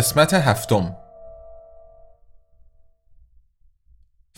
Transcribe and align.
قسمت 0.00 0.34
هفتم. 0.34 0.96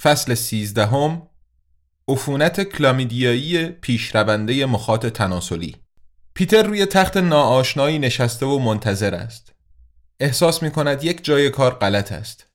فصل 0.00 0.34
سیزدهم 0.34 1.28
عفونت 2.08 2.60
کلامیدیایی 2.60 3.68
پیشرونده 3.68 4.66
مخاط 4.66 5.06
تناسلی. 5.06 5.76
پیتر 6.34 6.62
روی 6.62 6.86
تخت 6.86 7.16
ناآشنایی 7.16 7.98
نشسته 7.98 8.46
و 8.46 8.58
منتظر 8.58 9.14
است. 9.14 9.52
احساس 10.20 10.62
می 10.62 10.70
کند 10.70 11.04
یک 11.04 11.24
جای 11.24 11.50
کار 11.50 11.74
غلط 11.74 12.12
است. 12.12 12.48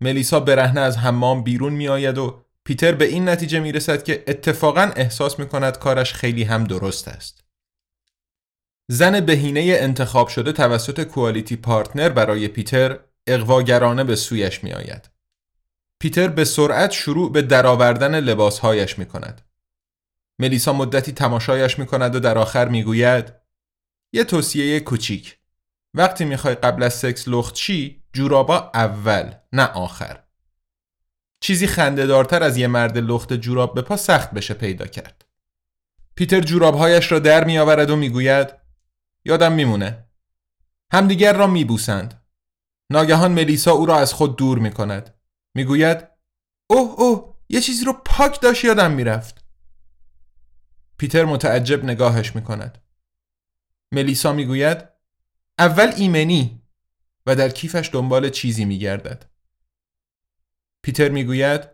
ملیسا 0.00 0.40
برهنه 0.40 0.80
از 0.80 0.98
حمام 0.98 1.42
بیرون 1.42 1.72
می 1.72 1.88
آید 1.88 2.18
و 2.18 2.44
پیتر 2.64 2.92
به 2.92 3.04
این 3.04 3.28
نتیجه 3.28 3.60
می 3.60 3.72
رسد 3.72 4.04
که 4.04 4.24
اتفاقا 4.26 4.92
احساس 4.96 5.38
می 5.38 5.48
کند 5.48 5.78
کارش 5.78 6.12
خیلی 6.12 6.44
هم 6.44 6.64
درست 6.64 7.08
است. 7.08 7.41
زن 8.90 9.20
بهینه 9.20 9.60
انتخاب 9.60 10.28
شده 10.28 10.52
توسط 10.52 11.04
کوالیتی 11.04 11.56
پارتنر 11.56 12.08
برای 12.08 12.48
پیتر 12.48 12.98
اقواگرانه 13.26 14.04
به 14.04 14.16
سویش 14.16 14.64
می 14.64 14.72
آید. 14.72 15.10
پیتر 16.00 16.28
به 16.28 16.44
سرعت 16.44 16.90
شروع 16.90 17.32
به 17.32 17.42
درآوردن 17.42 18.20
لباسهایش 18.20 18.98
می 18.98 19.06
کند. 19.06 19.40
ملیسا 20.38 20.72
مدتی 20.72 21.12
تماشایش 21.12 21.78
می 21.78 21.86
کند 21.86 22.14
و 22.14 22.20
در 22.20 22.38
آخر 22.38 22.68
می 22.68 22.82
گوید 22.82 23.32
یه 24.12 24.24
توصیه 24.24 24.80
کوچیک 24.80 25.38
وقتی 25.94 26.24
می‌خوای 26.24 26.54
قبل 26.54 26.82
از 26.82 26.94
سکس 26.94 27.28
لخت 27.28 27.54
چی 27.54 28.02
جورابا 28.12 28.70
اول 28.74 29.34
نه 29.52 29.66
آخر 29.66 30.22
چیزی 31.40 31.66
خندهدارتر 31.66 32.42
از 32.42 32.56
یه 32.56 32.66
مرد 32.66 32.98
لخت 32.98 33.32
جوراب 33.32 33.74
به 33.74 33.82
پا 33.82 33.96
سخت 33.96 34.30
بشه 34.30 34.54
پیدا 34.54 34.86
کرد 34.86 35.24
پیتر 36.14 36.40
جورابهایش 36.40 37.12
را 37.12 37.18
در 37.18 37.44
میآورد 37.44 37.90
و 37.90 37.96
می‌گوید 37.96 38.61
یادم 39.24 39.52
میمونه. 39.52 40.06
همدیگر 40.92 41.32
را 41.32 41.46
میبوسند. 41.46 42.22
ناگهان 42.90 43.32
ملیسا 43.32 43.72
او 43.72 43.86
را 43.86 43.98
از 43.98 44.12
خود 44.12 44.36
دور 44.36 44.58
می‌کند. 44.58 45.14
می‌گوید 45.54 46.08
اوه 46.66 47.00
اوه 47.00 47.34
یه 47.48 47.60
چیزی 47.60 47.84
رو 47.84 47.92
پاک 47.92 48.40
داشت 48.40 48.64
یادم 48.64 48.90
می‌رفت. 48.90 49.44
پیتر 50.98 51.24
متعجب 51.24 51.84
نگاهش 51.84 52.36
می‌کند. 52.36 52.78
ملیسا 53.92 54.32
می‌گوید 54.32 54.88
اول 55.58 55.92
ایمنی 55.96 56.62
و 57.26 57.36
در 57.36 57.48
کیفش 57.48 57.90
دنبال 57.92 58.30
چیزی 58.30 58.64
میگردد. 58.64 59.30
پیتر 60.82 61.08
می‌گوید 61.08 61.68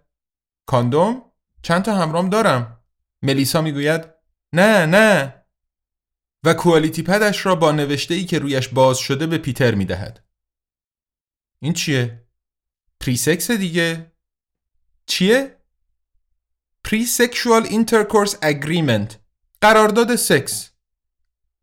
کاندوم 0.67 1.23
چند 1.63 1.83
تا 1.83 1.97
همرام 1.97 2.29
دارم. 2.29 2.81
ملیسا 3.23 3.61
می‌گوید 3.61 4.05
نه 4.53 4.87
نه. 4.87 5.38
و 6.45 6.55
QualityPad 6.55 7.03
ش 7.03 7.47
را 7.47 7.55
با 7.55 7.73
نوشته 7.73 8.15
ای 8.15 8.25
که 8.25 8.39
رویش 8.39 8.69
باز 8.69 8.99
شده 8.99 9.27
به 9.27 9.39
پیتر 9.39 9.75
می 9.75 9.85
دهد. 9.85 10.25
این 11.63 11.73
چیه؟ 11.73 12.29
pre-sex 13.01 13.51
دیگه؟ 13.51 14.13
چیه؟ 15.07 15.57
presexual 16.85 17.63
intercourse 17.63 18.37
agreement 18.43 19.19
قرارداد 19.61 20.17
سکس 20.17 20.71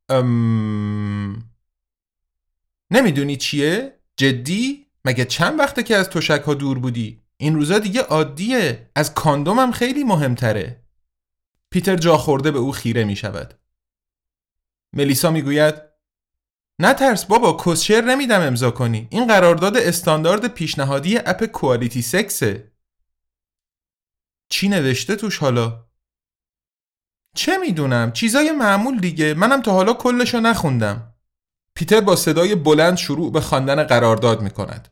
ام... 0.09 1.49
نمی‌دونی 2.91 3.37
چیه؟ 3.37 3.99
جدی؟ 4.17 4.85
مگه 5.05 5.25
چند 5.25 5.59
وقته 5.59 5.83
که 5.83 5.95
از 5.95 6.09
تشک 6.09 6.41
ها 6.41 6.53
دور 6.53 6.79
بودی؟ 6.79 7.21
این 7.37 7.55
روزا 7.55 7.79
دیگه 7.79 8.01
عادیه 8.01 8.91
از 8.95 9.13
کاندومم 9.13 9.71
خیلی 9.71 10.03
مهمتره 10.03 10.85
پیتر 11.69 11.95
جا 11.95 12.17
خورده 12.17 12.51
به 12.51 12.59
او 12.59 12.71
خیره 12.71 13.03
می 13.03 13.15
شود 13.15 13.53
ملیسا 14.95 15.31
می‌گوید 15.31 15.75
نه 16.79 16.93
ترس 16.93 17.25
بابا 17.25 17.63
کسشر 17.65 18.01
نمیدم 18.01 18.41
امضا 18.41 18.71
کنی. 18.71 19.07
این 19.11 19.27
قرارداد 19.27 19.77
استاندارد 19.77 20.47
پیشنهادی 20.47 21.17
اپ 21.17 21.45
کوالیتی 21.45 22.01
سکسه. 22.01 22.71
چی 24.49 24.69
نوشته 24.69 25.15
توش 25.15 25.37
حالا؟ 25.37 25.85
چه 27.35 27.57
می‌دونم 27.57 28.11
چیزای 28.11 28.51
معمول 28.51 28.99
دیگه. 28.99 29.33
منم 29.33 29.61
تا 29.61 29.71
حالا 29.71 29.93
کلشو 29.93 30.39
نخوندم. 30.39 31.13
پیتر 31.73 32.01
با 32.01 32.15
صدای 32.15 32.55
بلند 32.55 32.97
شروع 32.97 33.31
به 33.31 33.41
خواندن 33.41 33.83
قرارداد 33.83 34.41
می‌کند. 34.41 34.87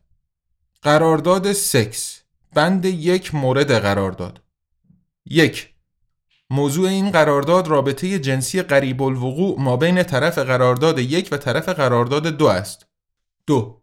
قرارداد 0.82 1.54
سکس. 1.54 2.22
بند 2.54 2.86
یک 2.86 3.36
مورد 3.36 3.72
قرارداد. 3.72 4.42
یک. 5.26 5.73
موضوع 6.54 6.90
این 6.90 7.12
قرارداد 7.12 7.68
رابطه 7.68 8.20
جنسی 8.20 8.62
قریب 8.62 9.02
الوقوع 9.02 9.60
ما 9.60 9.78
بین 9.78 10.04
طرف 10.04 10.38
قرارداد 10.38 11.00
یک 11.00 11.30
و 11.32 11.38
طرف 11.38 11.70
قرارداد 11.70 12.28
دو 12.28 12.48
است. 12.48 12.86
دو 13.48 13.82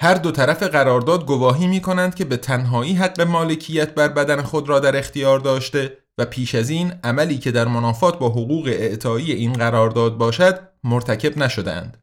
هر 0.00 0.14
دو 0.14 0.30
طرف 0.30 0.62
قرارداد 0.62 1.26
گواهی 1.26 1.66
می 1.66 1.80
کنند 1.80 2.14
که 2.14 2.24
به 2.24 2.36
تنهایی 2.36 2.94
حق 2.94 3.20
مالکیت 3.20 3.94
بر 3.94 4.08
بدن 4.08 4.42
خود 4.42 4.68
را 4.68 4.80
در 4.80 4.96
اختیار 4.96 5.38
داشته 5.38 5.98
و 6.18 6.24
پیش 6.24 6.54
از 6.54 6.70
این 6.70 6.92
عملی 7.04 7.38
که 7.38 7.50
در 7.50 7.68
منافات 7.68 8.18
با 8.18 8.28
حقوق 8.28 8.66
اعطایی 8.66 9.32
این 9.32 9.52
قرارداد 9.52 10.18
باشد 10.18 10.60
مرتکب 10.84 11.38
نشدهاند. 11.38 12.02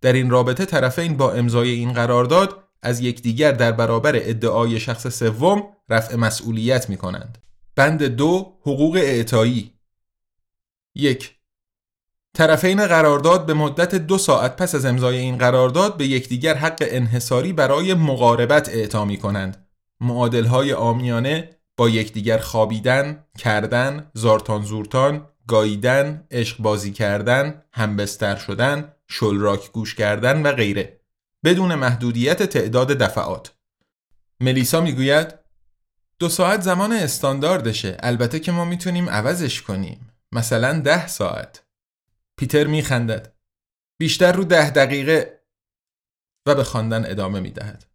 در 0.00 0.12
این 0.12 0.30
رابطه 0.30 0.64
طرفین 0.64 1.16
با 1.16 1.32
امضای 1.32 1.70
این 1.70 1.92
قرارداد 1.92 2.64
از 2.82 3.00
یکدیگر 3.00 3.52
در 3.52 3.72
برابر 3.72 4.12
ادعای 4.16 4.80
شخص 4.80 5.06
سوم 5.06 5.62
رفع 5.88 6.16
مسئولیت 6.16 6.90
می 6.90 6.96
کنند. 6.96 7.38
بند 7.78 8.02
دو 8.02 8.58
حقوق 8.60 8.96
اعطایی 8.96 9.72
یک 10.94 11.36
طرفین 12.34 12.86
قرارداد 12.86 13.46
به 13.46 13.54
مدت 13.54 13.94
دو 13.94 14.18
ساعت 14.18 14.56
پس 14.56 14.74
از 14.74 14.84
امضای 14.84 15.18
این 15.18 15.38
قرارداد 15.38 15.96
به 15.96 16.06
یکدیگر 16.06 16.54
حق 16.54 16.78
انحصاری 16.80 17.52
برای 17.52 17.94
مقاربت 17.94 18.68
اعطا 18.68 19.04
می 19.04 19.16
کنند. 19.16 19.68
معادلهای 20.00 20.72
آمیانه 20.72 21.50
با 21.76 21.88
یکدیگر 21.88 22.38
خوابیدن، 22.38 23.24
کردن، 23.38 24.10
زارتان 24.14 24.62
زورتان، 24.62 25.28
گاییدن، 25.46 26.26
عشق 26.30 26.58
بازی 26.58 26.92
کردن، 26.92 27.62
همبستر 27.72 28.36
شدن، 28.36 28.92
شلراک 29.08 29.72
گوش 29.72 29.94
کردن 29.94 30.42
و 30.42 30.52
غیره 30.52 31.00
بدون 31.44 31.74
محدودیت 31.74 32.42
تعداد 32.42 32.88
دفعات. 32.88 33.54
ملیسا 34.40 34.80
می‌گوید 34.80 35.37
دو 36.20 36.28
ساعت 36.28 36.60
زمان 36.60 36.92
استانداردشه. 36.92 37.96
البته 38.00 38.40
که 38.40 38.52
ما 38.52 38.64
می‌تونیم 38.64 39.10
عوضش 39.10 39.62
کنیم. 39.62 40.12
مثلا 40.32 40.80
ده 40.80 41.06
ساعت. 41.06 41.66
پیتر 42.38 42.66
میخندد. 42.66 43.36
بیشتر 44.00 44.32
رو 44.32 44.44
ده 44.44 44.70
دقیقه 44.70 45.40
و 46.46 46.54
به 46.54 46.64
خواندن 46.64 47.10
ادامه 47.10 47.40
می‌دهد. 47.40 47.86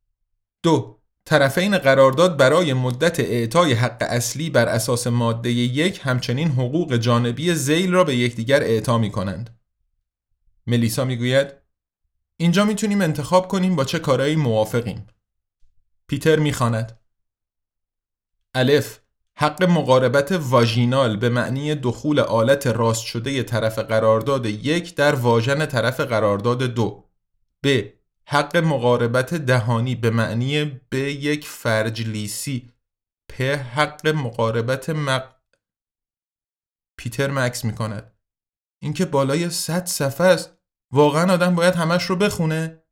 دو 0.64 1.00
طرفین 1.26 1.78
قرارداد 1.78 2.38
برای 2.38 2.74
مدت 2.74 3.20
اعطای 3.20 3.74
حق 3.74 3.98
اصلی 4.02 4.50
بر 4.50 4.68
اساس 4.68 5.08
ماده 5.08 5.52
یک 5.52 6.02
همچنین 6.04 6.48
حقوق 6.48 6.98
جانبی 6.98 7.54
زیل 7.54 7.94
را 7.94 8.04
به 8.04 8.16
یکدیگر 8.16 8.64
اعطا 8.64 8.98
می 8.98 9.12
کنند. 9.12 9.60
ملیسا 10.68 11.06
می‌گوید 11.06 11.48
اینجا 12.38 12.66
می‌تونیم 12.66 13.02
انتخاب 13.02 13.48
کنیم 13.48 13.76
با 13.76 13.86
چه 13.86 14.00
کارایی 14.00 14.36
موافقیم. 14.36 15.08
پیتر 16.08 16.40
می‌خواند. 16.40 17.00
الف 18.56 19.00
حق 19.36 19.64
مقاربت 19.64 20.32
واژینال 20.32 21.18
به 21.18 21.30
معنی 21.30 21.76
دخول 21.76 22.20
آلت 22.20 22.68
راست 22.68 23.06
شده 23.06 23.44
طرف 23.44 23.80
قرارداد 23.80 24.46
یک 24.46 24.96
در 24.96 25.16
واژن 25.16 25.66
طرف 25.66 26.00
قرارداد 26.00 26.64
دو. 26.64 27.10
ب 27.64 27.82
حق 28.26 28.58
مقاربت 28.58 29.34
دهانی 29.34 29.96
به 29.96 30.10
معنی 30.10 30.82
به 30.90 31.00
یک 31.14 31.48
فرج 31.48 32.08
لیسی. 32.08 32.72
پ 33.30 33.42
حق 33.42 34.08
مقاربت 34.08 34.90
مق 34.90 35.36
پیتر 36.98 37.32
مکس 37.32 37.66
می 37.66 37.76
کند 37.76 38.14
اینکه 38.82 39.06
بالای 39.06 39.50
100 39.50 39.86
صفحه 39.86 40.28
است 40.28 40.58
واقعا 40.92 41.34
آدم 41.34 41.56
باید 41.56 41.76
همش 41.76 42.04
رو 42.04 42.16
بخونه. 42.16 42.83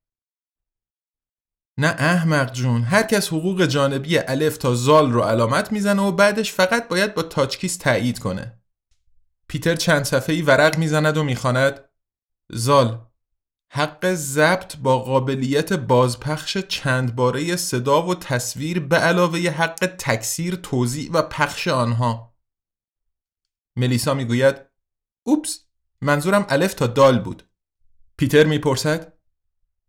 نه 1.81 1.87
احمق 1.87 2.51
جون 2.51 2.81
هر 2.81 3.03
کس 3.03 3.27
حقوق 3.27 3.65
جانبی 3.65 4.17
الف 4.17 4.57
تا 4.57 4.75
زال 4.75 5.11
رو 5.11 5.21
علامت 5.21 5.71
می‌زنه 5.71 6.01
و 6.01 6.11
بعدش 6.11 6.53
فقط 6.53 6.87
باید 6.87 7.13
با 7.13 7.21
تاچکیس 7.21 7.77
تایید 7.77 8.19
کنه. 8.19 8.59
پیتر 9.47 9.75
چند 9.75 10.03
صفحه‌ای 10.03 10.41
ورق 10.41 10.77
می‌زند 10.77 11.17
و 11.17 11.23
می‌خواند 11.23 11.79
زال 12.51 13.05
حق 13.71 14.13
ضبط 14.13 14.75
با 14.77 14.99
قابلیت 14.99 15.73
بازپخش 15.73 16.57
چند 16.57 17.15
باره 17.15 17.55
صدا 17.55 18.07
و 18.07 18.15
تصویر 18.15 18.79
به 18.79 18.97
علاوه 18.97 19.39
حق 19.39 19.95
تکثیر 19.97 20.55
توضیح 20.55 21.11
و 21.11 21.21
پخش 21.21 21.67
آنها. 21.67 22.35
ملیسا 23.75 24.13
می‌گوید 24.13 24.55
اوپس 25.23 25.59
منظورم 26.01 26.45
الف 26.49 26.73
تا 26.73 26.87
دال 26.87 27.19
بود. 27.19 27.43
پیتر 28.17 28.43
می‌پرسد 28.43 29.10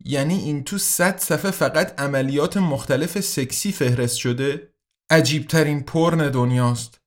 یعنی 0.04 0.38
این 0.38 0.64
تو 0.64 0.78
صد 0.78 1.18
صفحه 1.18 1.50
فقط 1.50 2.00
عملیات 2.00 2.56
مختلف 2.56 3.20
سکسی 3.20 3.72
فهرست 3.72 4.16
شده؟ 4.16 4.72
عجیبترین 5.10 5.80
پرن 5.80 6.30
دنیاست. 6.30 7.00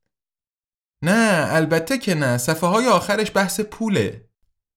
نه 1.01 1.47
البته 1.49 1.97
که 1.97 2.15
نه. 2.15 2.37
صفحه 2.37 2.69
های 2.69 2.87
آخرش 2.87 3.31
بحث 3.35 3.59
پوله. 3.59 4.29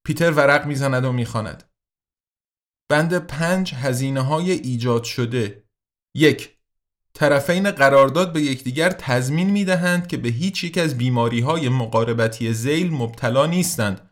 پیتر 0.05 0.31
ورق 0.31 0.67
می‌زند 0.67 1.05
و 1.05 1.12
می‌خواند. 1.12 1.65
بند 2.88 3.19
پنج 3.19 3.75
هزینه 3.75 4.21
های 4.21 4.50
ایجاد 4.50 5.05
شده. 5.05 5.64
یک 6.14 6.56
طرفین 7.14 7.71
قرارداد 7.71 8.32
به 8.32 8.43
یکدیگر 8.43 8.91
تضمین 8.91 9.50
می 9.50 9.64
دهند 9.64 10.06
که 10.06 10.17
به 10.17 10.29
هیچ 10.29 10.64
یک 10.64 10.79
از 10.79 10.99
بیماری 10.99 11.41
های 11.41 11.69
مقاربتی 11.69 12.53
زیل 12.53 12.91
مبتلا 12.91 13.47
نیستند. 13.47 14.08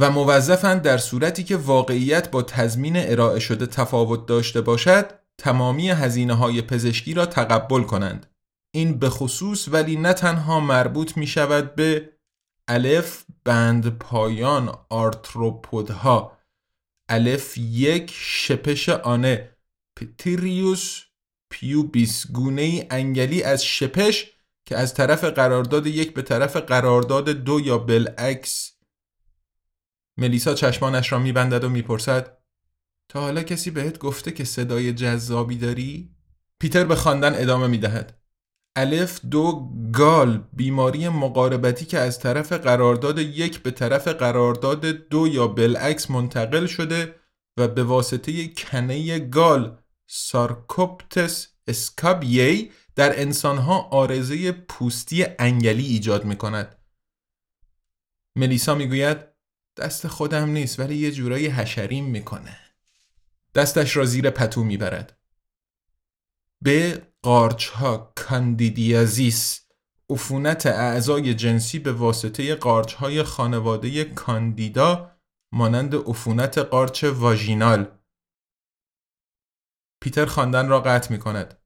و 0.00 0.10
موظفند 0.10 0.82
در 0.82 0.98
صورتی 0.98 1.44
که 1.44 1.56
واقعیت 1.56 2.30
با 2.30 2.42
تضمین 2.42 2.96
ارائه 2.96 3.40
شده 3.40 3.66
تفاوت 3.66 4.26
داشته 4.26 4.60
باشد 4.60 5.10
تمامی 5.38 5.90
هزینه 5.90 6.34
های 6.34 6.62
پزشکی 6.62 7.14
را 7.14 7.26
تقبل 7.26 7.82
کنند. 7.82 8.26
این 8.74 8.98
به 8.98 9.10
خصوص 9.10 9.68
ولی 9.68 9.96
نه 9.96 10.12
تنها 10.12 10.60
مربوط 10.60 11.16
می 11.16 11.26
شود 11.26 11.74
به 11.74 12.12
الف 12.68 13.24
بند 13.44 13.98
پایان 13.98 14.78
آرتروپودها. 14.90 16.38
الف 17.08 17.58
یک 17.58 18.12
شپش 18.14 18.88
آنه. 18.88 19.56
پتریوس 19.96 21.02
پیوبیس 21.50 22.32
گونه 22.32 22.86
انگلی 22.90 23.42
از 23.42 23.64
شپش 23.64 24.30
که 24.66 24.76
از 24.76 24.94
طرف 24.94 25.24
قرارداد 25.24 25.86
یک 25.86 26.14
به 26.14 26.22
طرف 26.22 26.56
قرارداد 26.56 27.28
دو 27.28 27.60
یا 27.60 27.78
بالعکس 27.78 28.73
ملیسا 30.16 30.54
چشمانش 30.54 31.12
را 31.12 31.18
میبندد 31.18 31.64
و 31.64 31.68
می‌پرسد 31.68 32.38
تا 33.08 33.20
حالا 33.20 33.42
کسی 33.42 33.70
بهت 33.70 33.98
گفته 33.98 34.32
که 34.32 34.44
صدای 34.44 34.92
جذابی 34.92 35.56
داری؟ 35.56 36.16
پیتر 36.60 36.84
به 36.84 36.94
خواندن 36.94 37.34
ادامه 37.34 37.66
می‌دهد 37.66 38.20
الف 38.76 39.20
دو 39.30 39.70
گال 39.92 40.48
بیماری 40.52 41.08
مقاربتی 41.08 41.84
که 41.84 41.98
از 41.98 42.18
طرف 42.18 42.52
قرارداد 42.52 43.18
یک 43.18 43.62
به 43.62 43.70
طرف 43.70 44.08
قرارداد 44.08 44.86
دو 44.86 45.28
یا 45.28 45.46
بالعکس 45.46 46.10
منتقل 46.10 46.66
شده 46.66 47.14
و 47.56 47.68
به 47.68 47.84
واسطه 47.84 48.48
کنه 48.48 49.18
گال 49.18 49.78
سارکوپتس 50.06 51.48
اسکابیی 51.66 52.72
در 52.96 53.20
انسانها 53.20 53.80
آرزه 53.80 54.52
پوستی 54.52 55.26
انگلی 55.38 55.86
ایجاد 55.86 56.24
می 56.24 56.36
کند. 56.36 56.78
ملیسا 58.36 58.74
می‌گوید 58.74 59.33
دست 59.76 60.08
خودم 60.08 60.48
نیست 60.48 60.80
ولی 60.80 60.96
یه 60.96 61.12
جورایی 61.12 61.46
حشریم 61.46 62.04
می‌کنه. 62.04 62.58
دستش 63.54 63.96
را 63.96 64.04
زیر 64.04 64.30
پتو 64.30 64.64
می‌برد. 64.64 65.18
به 66.62 67.06
قارچ 67.22 67.68
ها 67.68 68.12
کاندیدیازیس 68.16 69.60
عفونت 70.10 70.66
اعضای 70.66 71.34
جنسی 71.34 71.78
به 71.78 71.92
واسطه 71.92 72.54
قارچ 72.54 72.94
های 72.94 73.22
خانواده 73.22 74.04
کاندیدا 74.04 75.10
مانند 75.52 75.94
عفونت 75.94 76.58
قارچ 76.58 77.04
واژینال 77.04 77.98
پیتر 80.00 80.26
خواندن 80.26 80.68
را 80.68 80.80
قطع 80.80 81.12
می 81.12 81.18
کند 81.18 81.58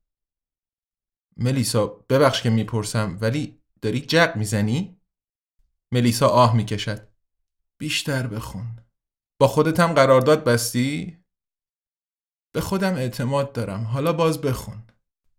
ملیسا 1.36 1.86
ببخش 1.86 2.42
که 2.42 2.50
می‌پرسم 2.50 3.18
ولی 3.20 3.62
داری 3.82 4.00
جق 4.00 4.36
می‌زنی؟ 4.36 5.00
ملیسا 5.92 6.28
آه 6.28 6.56
می‌کشد 6.56 7.07
بیشتر 7.78 8.26
بخون. 8.26 8.66
با 9.40 9.48
خودت 9.48 9.80
هم 9.80 9.92
قرارداد 9.92 10.44
بستی؟ 10.44 11.24
به 12.54 12.60
خودم 12.60 12.94
اعتماد 12.94 13.52
دارم. 13.52 13.84
حالا 13.84 14.12
باز 14.12 14.40
بخون. 14.40 14.82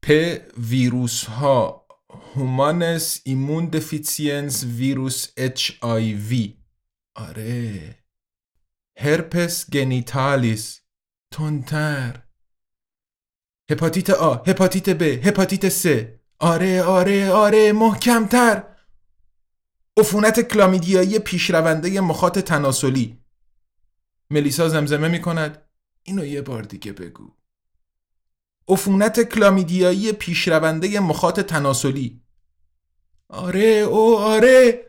پ 0.02 0.12
ویروس 0.58 1.26
ها 1.26 1.88
human 2.36 3.22
immune 3.26 3.66
deficiency 3.66 4.64
virus 4.64 5.28
اچ 5.38 5.72
آی 5.82 6.14
وی 6.14 6.58
آره. 7.16 7.96
هرپس 9.00 9.70
گنیتالیس 9.70 10.82
تونتر 11.34 12.24
هپاتیت 13.72 14.10
آ 14.10 14.34
هپاتیت 14.34 14.90
ب 14.90 15.02
هپاتیت 15.02 15.70
س 15.70 15.86
آره 16.40 16.84
آره 16.84 17.32
آره 17.32 17.72
محکمتر. 17.74 18.64
عفونت 20.00 20.40
کلامیدیایی 20.40 21.20
پیشرونده 21.20 22.02
مخاط 22.02 22.40
تناسلی. 22.40 23.20
ملیسا 24.30 24.70
زمزمه 24.70 25.08
می 25.08 25.22
کند 25.22 25.62
اینو 26.04 26.26
یه 26.26 26.42
بار 26.42 26.64
دیگه 26.64 26.92
بگو. 26.94 27.32
عفونت 28.68 29.20
کلامیدیایی 29.20 30.12
پیشرونده 30.12 31.00
مخاط 31.00 31.40
تناسلی. 31.40 32.22
آره 33.30 33.62
او 33.62 34.18
آره. 34.18 34.86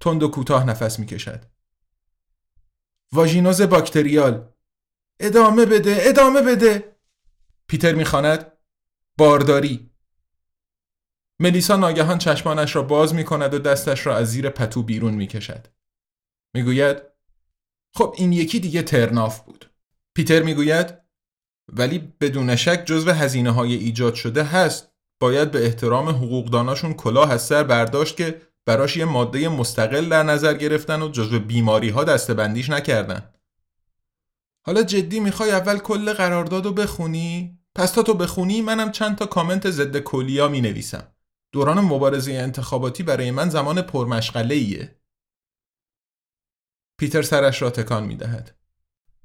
تند 0.00 0.22
و 0.22 0.28
کوتاه 0.28 0.64
نفس 0.64 0.98
می 0.98 1.06
کشد 1.06 1.44
واژینوز 3.12 3.62
باکتریال. 3.62 4.48
ادامه 5.20 5.66
بده 5.66 5.96
ادامه 6.00 6.42
بده. 6.42 6.96
پیتر 7.66 7.94
می‌خواند. 7.94 8.52
بارداری. 9.18 9.93
ملیسا 11.40 11.76
ناگهان 11.76 12.18
چشمانش 12.18 12.76
را 12.76 12.82
باز 12.82 13.14
می 13.14 13.24
کند 13.24 13.54
و 13.54 13.58
دستش 13.58 14.06
را 14.06 14.16
از 14.16 14.30
زیر 14.30 14.48
پتو 14.48 14.82
بیرون 14.82 15.14
می 15.14 15.26
کشد. 15.26 15.66
می 16.54 16.62
گوید 16.62 16.96
خب 17.94 18.14
این 18.16 18.32
یکی 18.32 18.60
دیگه 18.60 18.82
ترناف 18.82 19.40
بود. 19.40 19.70
پیتر 20.14 20.42
می 20.42 20.54
گوید 20.54 20.94
ولی 21.72 21.98
بدون 22.20 22.56
شک 22.56 22.82
جزو 22.86 23.10
هزینه 23.10 23.50
های 23.50 23.74
ایجاد 23.74 24.14
شده 24.14 24.44
هست 24.44 24.92
باید 25.20 25.50
به 25.50 25.64
احترام 25.64 26.08
حقوقداناشون 26.08 26.94
کلاه 26.94 27.32
از 27.32 27.42
سر 27.42 27.62
برداشت 27.62 28.16
که 28.16 28.42
براش 28.66 28.96
یه 28.96 29.04
ماده 29.04 29.48
مستقل 29.48 30.08
در 30.08 30.22
نظر 30.22 30.54
گرفتن 30.54 31.02
و 31.02 31.08
جزو 31.08 31.38
بیماری 31.40 31.88
ها 31.88 32.04
دستبندیش 32.04 32.70
نکردن 32.70 33.30
حالا 34.66 34.82
جدی 34.82 35.20
می‌خوای 35.20 35.50
اول 35.50 35.78
کل 35.78 36.12
قرارداد 36.12 36.64
رو 36.64 36.72
بخونی؟ 36.72 37.58
پس 37.74 37.90
تا 37.90 38.02
تو 38.02 38.14
بخونی 38.14 38.62
منم 38.62 38.92
چند 38.92 39.16
تا 39.16 39.26
کامنت 39.26 39.70
ضد 39.70 39.98
کلیا 39.98 40.48
می 40.48 40.60
نویسم. 40.60 41.13
دوران 41.54 41.80
مبارزه 41.80 42.32
انتخاباتی 42.32 43.02
برای 43.02 43.30
من 43.30 43.48
زمان 43.48 43.82
پرمشغله 43.82 44.54
ایه. 44.54 44.96
پیتر 46.98 47.22
سرش 47.22 47.62
را 47.62 47.70
تکان 47.70 48.04
می 48.04 48.16
دهد. 48.16 48.56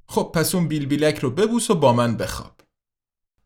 خب 0.08 0.32
پس 0.36 0.56
اون 0.56 0.68
بیل 0.68 0.86
بیلک 0.86 1.18
رو 1.18 1.30
ببوس 1.30 1.70
و 1.70 1.76
با 1.76 1.94
من 1.94 2.18
بخواب. 2.18 2.62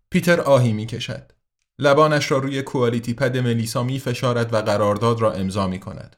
پیتر 0.10 0.42
آهی 0.42 0.74
می 0.74 0.86
کشد. 0.86 1.32
لبانش 1.80 2.32
را 2.32 2.38
روی 2.38 2.62
QualityPad 2.62 3.38
ملیسا 3.38 3.84
می 3.84 4.00
فشارد 4.00 4.54
و 4.54 4.58
قرارداد 4.62 5.22
را 5.22 5.34
امضا 5.34 5.68
می 5.68 5.80
کند. 5.80 6.16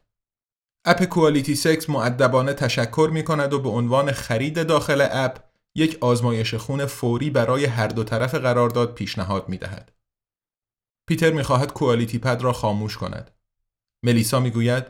اپ 0.84 1.04
کوالیتی 1.04 1.54
سکس 1.54 1.90
مؤدبانه 1.90 2.52
تشکر 2.52 3.10
می 3.12 3.24
کند 3.24 3.52
و 3.52 3.58
به 3.58 3.68
عنوان 3.68 4.12
خرید 4.12 4.66
داخل 4.66 5.08
اپ 5.10 5.38
یک 5.74 5.98
آزمایش 6.00 6.54
خون 6.54 6.86
فوری 6.86 7.30
برای 7.30 7.64
هر 7.64 7.88
دو 7.88 8.04
طرف 8.04 8.34
قرارداد 8.34 8.94
پیشنهاد 8.94 9.48
می 9.48 9.58
دهد. 9.58 9.95
پیتر 11.08 11.32
می 11.32 11.42
خواهد 11.42 11.72
QualityPad 11.72 12.42
را 12.42 12.52
خاموش 12.52 12.96
کند. 12.96 13.30
ملیسا 14.04 14.40
می 14.40 14.50
گوید 14.50 14.84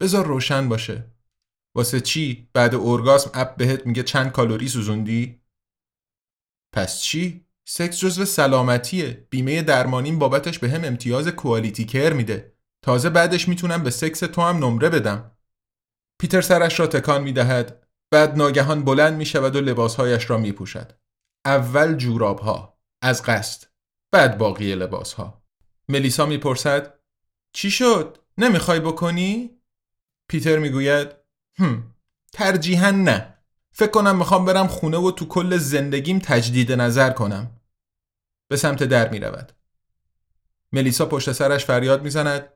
بذار 0.00 0.26
روشن 0.26 0.68
باشه. 0.68 1.04
واسه 1.76 2.00
چی 2.00 2.48
بعد 2.52 2.74
اورگاسم 2.74 3.30
اپ 3.34 3.56
بهت 3.56 3.86
میگه 3.86 4.02
چند 4.02 4.32
کالری 4.32 4.68
سوزوندی؟ 4.68 5.42
پس 6.74 7.00
چی؟ 7.00 7.46
سکس 7.68 7.98
جزو 7.98 8.24
سلامتیه. 8.24 9.26
بیمه 9.30 9.62
درمانیم 9.62 10.18
بابتش 10.18 10.58
به 10.58 10.70
هم 10.70 10.84
امتیاز 10.84 11.28
کوالیتی 11.28 11.84
کر 11.84 12.12
میده. 12.12 12.52
تازه 12.84 13.10
بعدش 13.10 13.48
می‌تونم 13.48 13.82
به 13.82 13.90
سکس 13.90 14.20
تو 14.20 14.42
هم 14.42 14.56
نمره 14.56 14.88
بدم. 14.88 15.36
پیتر 16.20 16.40
سرش 16.40 16.80
را 16.80 16.86
تکان 16.86 17.22
می‌دهد. 17.22 17.86
بعد 18.10 18.36
ناگهان 18.36 18.84
بلند 18.84 19.16
می 19.16 19.26
شود 19.26 19.56
و 19.56 19.60
لباسهایش 19.60 20.30
را 20.30 20.38
می 20.38 20.52
پوشد. 20.52 20.92
اول 21.44 21.94
جوراب 21.94 22.38
ها. 22.38 22.78
از 23.02 23.22
قصد. 23.22 23.71
بعد 24.12 24.38
باقی 24.38 24.74
لباس 24.74 25.12
ها. 25.12 25.42
ملیسا 25.88 26.26
می 26.26 26.38
پرسد 26.38 26.94
چی 27.52 27.70
شد؟ 27.70 28.18
نمی‌خوای 28.38 28.80
بکنی؟ 28.80 29.50
پیتر 30.28 30.58
می‌گوید 30.58 31.08
هم 31.58 31.94
ترجیحاً 32.32 32.90
نه 32.90 33.34
فکر 33.72 33.90
کنم 33.90 34.18
می‌خوام 34.18 34.44
برم 34.44 34.66
خونه 34.66 34.96
و 34.96 35.10
تو 35.10 35.26
کل 35.26 35.56
زندگیم 35.56 36.18
تجدید 36.18 36.72
نظر 36.72 37.10
کنم 37.10 37.60
به 38.48 38.56
سمت 38.56 38.82
در 38.82 39.08
می‌رود 39.08 39.52
ملیسا 40.72 41.06
پشت 41.06 41.32
سرش 41.32 41.64
فریاد 41.64 42.02
می‌زند 42.02 42.48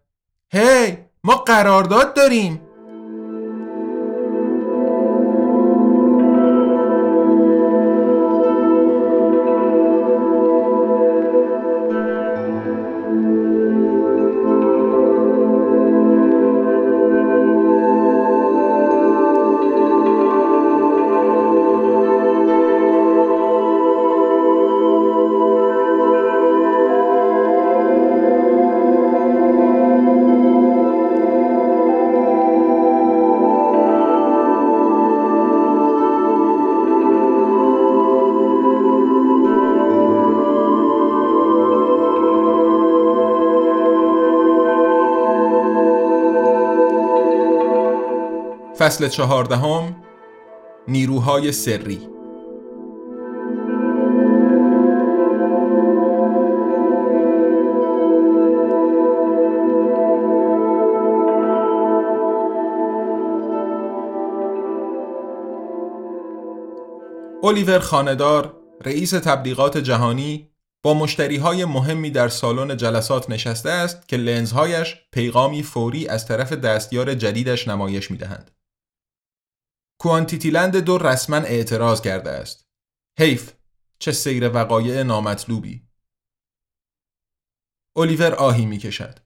هی 0.52 0.98
ما 1.24 1.34
قرارداد 1.34 2.14
داریم 2.16 2.65
فصل 48.86 49.08
چهاردهم 49.08 49.96
نیروهای 50.88 51.52
سری 51.52 52.08
الیور 67.42 67.78
خاندار 67.78 68.56
رئیس 68.84 69.10
تبلیغات 69.10 69.78
جهانی 69.78 70.50
با 70.82 70.94
مشتری 70.94 71.36
های 71.36 71.64
مهمی 71.64 72.10
در 72.10 72.28
سالن 72.28 72.76
جلسات 72.76 73.30
نشسته 73.30 73.70
است 73.70 74.08
که 74.08 74.16
لنزهایش 74.16 74.96
پیغامی 75.12 75.62
فوری 75.62 76.08
از 76.08 76.28
طرف 76.28 76.52
دستیار 76.52 77.14
جدیدش 77.14 77.68
نمایش 77.68 78.10
می 78.10 78.16
دهند. 78.16 78.55
کوانتیتیلند 80.06 80.76
دو 80.76 80.98
رسما 80.98 81.36
اعتراض 81.36 82.00
کرده 82.00 82.30
است. 82.30 82.68
حیف 83.18 83.52
چه 83.98 84.12
سیر 84.12 84.48
وقایع 84.48 85.02
نامطلوبی. 85.02 85.82
الیور 87.96 88.34
آهی 88.34 88.66
می 88.66 88.78
کشد. 88.78 89.18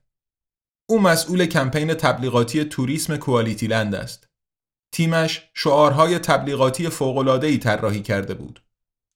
او 0.89 1.01
مسئول 1.01 1.45
کمپین 1.45 1.93
تبلیغاتی 1.93 2.65
توریسم 2.65 3.17
کوالیتی 3.17 3.67
لند 3.67 3.95
است. 3.95 4.27
تیمش 4.91 5.49
شعارهای 5.53 6.19
تبلیغاتی 6.19 6.89
فوق‌العاده‌ای 6.89 7.57
طراحی 7.57 8.01
کرده 8.01 8.33
بود. 8.33 8.63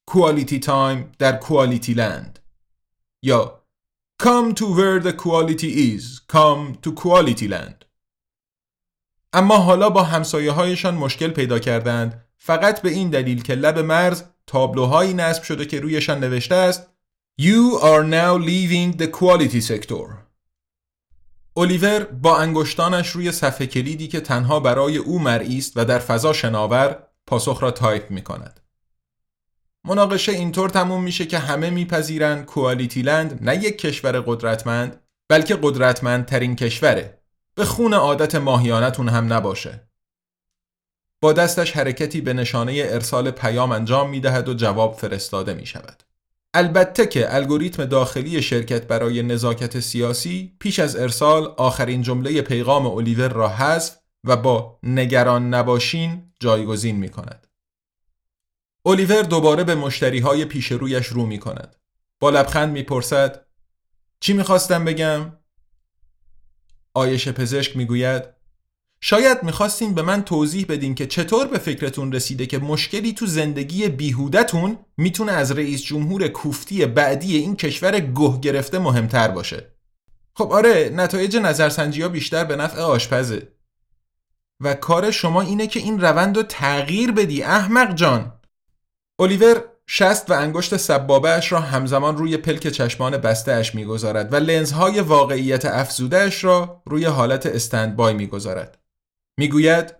quality 0.08 0.58
time 0.58 1.12
در 1.18 1.36
کوالیتی 1.36 1.94
لند 1.94 2.38
یا 3.22 3.66
Come 4.22 4.54
to 4.54 4.66
where 4.76 5.00
the 5.00 5.12
quality 5.12 5.70
is, 5.94 6.20
come 6.28 6.78
to 6.82 6.92
quality 6.92 7.48
land. 7.48 7.85
اما 9.36 9.56
حالا 9.56 9.90
با 9.90 10.02
همسایه 10.02 10.52
هایشان 10.52 10.94
مشکل 10.94 11.28
پیدا 11.28 11.58
کردند 11.58 12.24
فقط 12.38 12.82
به 12.82 12.90
این 12.90 13.10
دلیل 13.10 13.42
که 13.42 13.54
لب 13.54 13.78
مرز 13.78 14.24
تابلوهایی 14.46 15.14
نصب 15.14 15.42
شده 15.42 15.66
که 15.66 15.80
رویشان 15.80 16.20
نوشته 16.20 16.54
است 16.54 16.86
You 17.40 17.78
are 17.82 18.02
now 18.02 18.38
leaving 18.38 19.02
the 19.02 19.06
quality 19.06 19.60
sector. 19.60 20.10
الیور 21.56 22.04
با 22.04 22.38
انگشتانش 22.38 23.08
روی 23.08 23.32
صفحه 23.32 23.66
کلیدی 23.66 24.08
که 24.08 24.20
تنها 24.20 24.60
برای 24.60 24.96
او 24.96 25.18
مرئی 25.18 25.58
است 25.58 25.72
و 25.76 25.84
در 25.84 25.98
فضا 25.98 26.32
شناور 26.32 27.02
پاسخ 27.26 27.62
را 27.62 27.70
تایپ 27.70 28.10
می 28.10 28.22
کند. 28.22 28.60
مناقشه 29.84 30.32
اینطور 30.32 30.68
تموم 30.68 31.02
میشه 31.02 31.26
که 31.26 31.38
همه 31.38 31.70
میپذیرند 31.70 32.46
کوالیتی 32.46 33.02
لند 33.02 33.38
نه 33.42 33.64
یک 33.64 33.78
کشور 33.78 34.20
قدرتمند 34.20 35.00
بلکه 35.28 35.58
قدرتمندترین 35.62 36.56
کشوره 36.56 37.22
به 37.56 37.64
خون 37.64 37.94
عادت 37.94 38.34
ماهیانتون 38.34 39.08
هم 39.08 39.32
نباشه. 39.32 39.88
با 41.20 41.32
دستش 41.32 41.72
حرکتی 41.72 42.20
به 42.20 42.32
نشانه 42.32 42.72
ارسال 42.86 43.30
پیام 43.30 43.72
انجام 43.72 44.10
می 44.10 44.20
دهد 44.20 44.48
و 44.48 44.54
جواب 44.54 44.94
فرستاده 44.94 45.54
می 45.54 45.66
شود. 45.66 46.02
البته 46.54 47.06
که 47.06 47.34
الگوریتم 47.34 47.84
داخلی 47.84 48.42
شرکت 48.42 48.86
برای 48.86 49.22
نزاکت 49.22 49.80
سیاسی 49.80 50.56
پیش 50.60 50.78
از 50.78 50.96
ارسال 50.96 51.54
آخرین 51.56 52.02
جمله 52.02 52.42
پیغام 52.42 52.86
الیور 52.86 53.28
را 53.28 53.48
حذف 53.48 53.96
و 54.24 54.36
با 54.36 54.78
نگران 54.82 55.54
نباشین 55.54 56.32
جایگزین 56.40 56.96
می 56.96 57.08
کند. 57.08 57.46
الیور 58.86 59.22
دوباره 59.22 59.64
به 59.64 59.74
مشتری 59.74 60.18
های 60.18 60.44
پیش 60.44 60.72
رویش 60.72 61.06
رو 61.06 61.26
می 61.26 61.38
کند. 61.38 61.76
با 62.20 62.30
لبخند 62.30 62.72
می 62.72 62.82
پرسد 62.82 63.46
چی 64.20 64.32
می‌خواستم 64.32 64.84
بگم؟ 64.84 65.32
آیش 66.96 67.28
پزشک 67.28 67.76
می‌گوید 67.76 68.22
شاید 69.00 69.42
می‌خواستین 69.42 69.94
به 69.94 70.02
من 70.02 70.24
توضیح 70.24 70.66
بدین 70.68 70.94
که 70.94 71.06
چطور 71.06 71.46
به 71.46 71.58
فکرتون 71.58 72.12
رسیده 72.12 72.46
که 72.46 72.58
مشکلی 72.58 73.12
تو 73.12 73.26
زندگی 73.26 73.88
بیهودتون 73.88 74.78
می‌تونه 74.96 75.32
از 75.32 75.52
رئیس 75.52 75.82
جمهور 75.82 76.28
کوفتی 76.28 76.86
بعدی 76.86 77.36
این 77.36 77.56
کشور 77.56 78.00
گه 78.00 78.40
گرفته 78.40 78.78
مهمتر 78.78 79.28
باشه. 79.28 79.74
خب 80.34 80.52
آره 80.52 80.90
نتایج 80.94 81.36
نظرسنجی 81.36 82.02
ها 82.02 82.08
بیشتر 82.08 82.44
به 82.44 82.56
نفع 82.56 82.80
آشپزه. 82.80 83.48
و 84.60 84.74
کار 84.74 85.10
شما 85.10 85.42
اینه 85.42 85.66
که 85.66 85.80
این 85.80 86.00
روند 86.00 86.36
رو 86.36 86.42
تغییر 86.42 87.12
بدی 87.12 87.42
احمق 87.42 87.94
جان. 87.94 88.32
الیور 89.18 89.64
شست 89.88 90.30
و 90.30 90.34
انگشت 90.34 90.76
سبابهش 90.76 91.52
را 91.52 91.60
همزمان 91.60 92.16
روی 92.16 92.36
پلک 92.36 92.68
چشمان 92.68 93.16
بستهش 93.16 93.74
می‌گذارد 93.74 94.32
و 94.32 94.36
لنزهای 94.36 95.00
واقعیت 95.00 95.64
افزودهش 95.64 96.44
را 96.44 96.82
روی 96.86 97.04
حالت 97.04 97.46
استندبای 97.46 98.14
می‌گذارد. 98.14 98.78
می‌گوید 99.38 99.94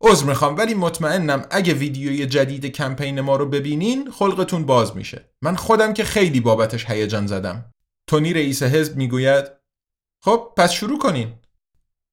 عذر 0.00 0.26
می‌خوام 0.26 0.56
ولی 0.56 0.74
مطمئنم 0.74 1.46
اگه 1.50 1.74
ویدیوی 1.74 2.26
جدید 2.26 2.66
کمپین 2.66 3.20
ما 3.20 3.36
رو 3.36 3.46
ببینین 3.46 4.10
خلقتون 4.10 4.66
باز 4.66 4.96
میشه. 4.96 5.30
من 5.42 5.56
خودم 5.56 5.92
که 5.92 6.04
خیلی 6.04 6.40
بابتش 6.40 6.90
هیجان 6.90 7.26
زدم. 7.26 7.72
تونی 8.06 8.32
رئیس 8.32 8.62
حزب 8.62 8.96
می‌گوید 8.96 9.44
خب 10.24 10.52
پس 10.56 10.72
شروع 10.72 10.98
کنین. 10.98 11.34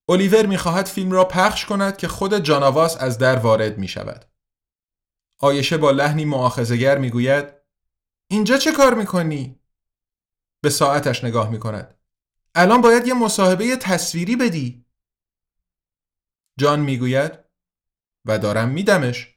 الیور 0.10 0.46
می‌خواهد 0.46 0.86
فیلم 0.86 1.12
را 1.12 1.26
پخش 1.26 1.66
کند 1.66 1.98
که 1.98 2.08
خود 2.08 2.40
جاناواس 2.40 2.98
از 2.98 3.18
در 3.18 3.36
وارد 3.36 3.78
می‌شود. 3.78 4.29
آیشه 5.40 5.78
با 5.78 5.92
لحنی 5.92 6.26
مؤاخذه‌گر 6.26 6.98
می‌گوید 6.98 7.54
اینجا 8.32 8.58
چه 8.58 8.72
کار 8.72 8.94
می‌کنی؟ 8.94 9.60
به 10.64 10.70
ساعتش 10.70 11.24
نگاه 11.24 11.50
می‌کند. 11.50 11.98
الان 12.56 12.82
باید 12.82 13.08
یه 13.08 13.14
مصاحبه 13.14 13.76
تصویری 13.76 14.36
بدی. 14.36 14.86
جان 16.60 16.80
می‌گوید 16.80 17.32
و 18.26 18.40
دارم 18.40 18.70
میدمش. 18.70 19.36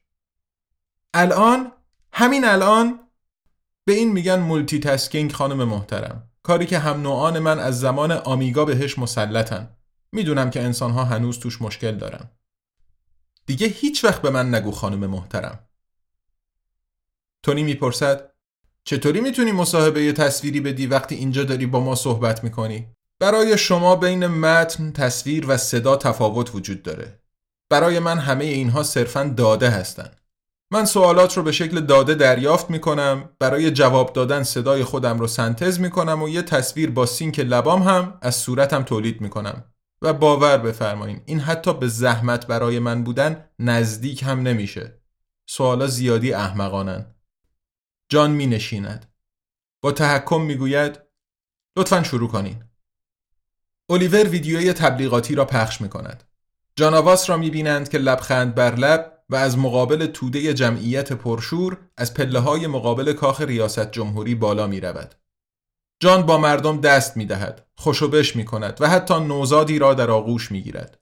الان 1.14 1.72
همین 2.12 2.44
الان 2.44 3.08
به 3.84 3.92
این 3.92 4.12
میگن 4.12 4.40
multitasking 4.40 5.32
خانم 5.32 5.64
محترم. 5.64 6.30
کاری 6.42 6.66
که 6.66 6.78
هم 6.78 7.02
نوعان 7.02 7.38
من 7.38 7.58
از 7.58 7.80
زمان 7.80 8.12
آمیگا 8.12 8.64
بهش 8.64 8.98
مسلطن. 8.98 9.76
می‌دونم 10.12 10.50
که 10.50 10.62
انسانها 10.62 11.04
هنوز 11.04 11.40
توش 11.40 11.62
مشکل 11.62 11.98
دارن. 11.98 12.30
دیگه 13.46 13.66
هیچ 13.66 14.04
وقت 14.04 14.22
به 14.22 14.30
من 14.30 14.54
نگو 14.54 14.70
خانم 14.70 15.06
محترم. 15.06 15.68
تونی 17.42 17.62
می‌پرسد 17.62 18.32
چطوری 18.84 19.20
می‌تونی 19.20 19.52
مصاحبه 19.52 20.12
تصویری 20.12 20.60
بدی 20.60 20.86
وقتی 20.86 21.14
اینجا 21.14 21.44
داری 21.44 21.66
با 21.66 21.80
ما 21.80 21.94
صحبت 21.94 22.44
می‌کنی؟ 22.44 22.86
برای 23.20 23.58
شما 23.58 23.96
بین 23.96 24.26
متن، 24.26 24.92
تصویر 24.92 25.44
و 25.48 25.56
صدا 25.56 25.96
تفاوت 25.96 26.54
وجود 26.54 26.82
داره. 26.82 27.20
برای 27.70 27.98
من 27.98 28.18
همه 28.18 28.44
اینها 28.44 28.82
صرفا 28.82 29.34
داده 29.36 29.70
هستن. 29.70 30.10
من 30.72 30.84
سوالات 30.84 31.36
رو 31.36 31.42
به 31.42 31.52
شکل 31.52 31.80
داده 31.80 32.14
دریافت 32.14 32.70
می‌کنم 32.70 33.30
برای 33.38 33.70
جواب 33.70 34.12
دادن 34.12 34.42
صدای 34.42 34.84
خودم 34.84 35.18
رو 35.18 35.26
سنتز 35.26 35.80
می‌کنم 35.80 36.22
و 36.22 36.28
یه 36.28 36.42
تصویر 36.42 36.90
با 36.90 37.06
سینک 37.06 37.40
لبام 37.40 37.82
هم 37.82 38.18
از 38.22 38.36
صورتم 38.36 38.82
تولید 38.82 39.20
می‌کنم 39.20 39.64
و 40.02 40.12
باور 40.12 40.58
بفرمایین 40.58 41.20
این 41.26 41.40
حتی 41.40 41.74
به 41.74 41.88
زحمت 41.88 42.46
برای 42.46 42.78
من 42.78 43.04
بودن 43.04 43.48
نزدیک 43.58 44.22
هم 44.22 44.40
نمیشه 44.40 45.02
سوالا 45.46 45.86
زیادی 45.86 46.32
احمقانن 46.32 47.11
جان 48.12 48.30
می 48.30 48.46
نشیند. 48.46 49.12
با 49.82 49.92
تحکم 49.92 50.40
می 50.40 50.54
گوید 50.54 51.00
لطفا 51.76 52.02
شروع 52.02 52.28
کنین. 52.28 52.64
الیور 53.90 54.28
ویدیوی 54.28 54.72
تبلیغاتی 54.72 55.34
را 55.34 55.44
پخش 55.44 55.80
می 55.80 55.88
کند. 55.88 56.24
جاناواس 56.76 57.30
را 57.30 57.36
می 57.36 57.50
بینند 57.50 57.88
که 57.88 57.98
لبخند 57.98 58.54
بر 58.54 58.74
لب 58.74 59.24
و 59.28 59.36
از 59.36 59.58
مقابل 59.58 60.06
توده 60.06 60.54
جمعیت 60.54 61.12
پرشور 61.12 61.78
از 61.96 62.14
پله 62.14 62.38
های 62.38 62.66
مقابل 62.66 63.12
کاخ 63.12 63.40
ریاست 63.40 63.90
جمهوری 63.90 64.34
بالا 64.34 64.66
می 64.66 64.80
رود. 64.80 65.14
جان 66.00 66.26
با 66.26 66.38
مردم 66.38 66.80
دست 66.80 67.16
می 67.16 67.26
دهد، 67.26 67.66
خوشوبش 67.74 68.36
می 68.36 68.44
کند 68.44 68.76
و 68.80 68.88
حتی 68.88 69.20
نوزادی 69.20 69.78
را 69.78 69.94
در 69.94 70.10
آغوش 70.10 70.52
می 70.52 70.62
گیرد. 70.62 71.00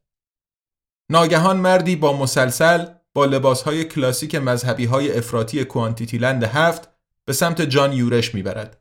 ناگهان 1.11 1.57
مردی 1.57 1.97
با 1.97 2.13
مسلسل 2.17 2.87
با 3.15 3.25
لباسهای 3.25 3.85
کلاسیک 3.85 4.35
مذهبی 4.35 4.85
های 4.85 5.19
افراطی 5.19 5.65
کوانتیتیلند 5.65 6.45
هفت 6.45 6.90
به 7.31 7.35
سمت 7.35 7.63
جان 7.63 7.93
یورش 7.93 8.35
می‌برد. 8.35 8.81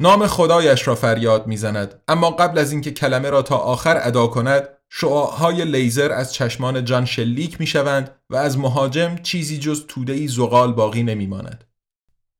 نام 0.00 0.26
خدایش 0.26 0.88
را 0.88 0.94
فریاد 0.94 1.46
می‌زند 1.46 2.02
اما 2.08 2.30
قبل 2.30 2.58
از 2.58 2.72
اینکه 2.72 2.90
کلمه 2.90 3.30
را 3.30 3.42
تا 3.42 3.56
آخر 3.56 4.00
ادا 4.02 4.26
کند 4.26 4.68
شعاعهای 4.88 5.64
لیزر 5.64 6.12
از 6.12 6.34
چشمان 6.34 6.84
جان 6.84 7.04
شلیک 7.04 7.60
می‌شوند 7.60 8.20
و 8.30 8.36
از 8.36 8.58
مهاجم 8.58 9.16
چیزی 9.16 9.58
جز 9.58 9.86
تودهی 9.86 10.28
زغال 10.28 10.72
باقی 10.72 11.02
نمیماند. 11.02 11.64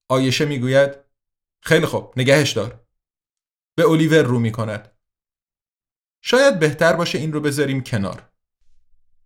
آیشه 0.08 0.44
می‌گوید 0.44 0.94
خیلی 1.62 1.86
خوب 1.86 2.12
نگهش 2.16 2.52
دار. 2.52 2.80
به 3.76 3.90
الیور 3.90 4.22
رو 4.22 4.38
می 4.38 4.52
کند. 4.52 4.92
شاید 6.22 6.58
بهتر 6.58 6.92
باشه 6.92 7.18
این 7.18 7.32
رو 7.32 7.40
بذاریم 7.40 7.82
کنار. 7.82 8.30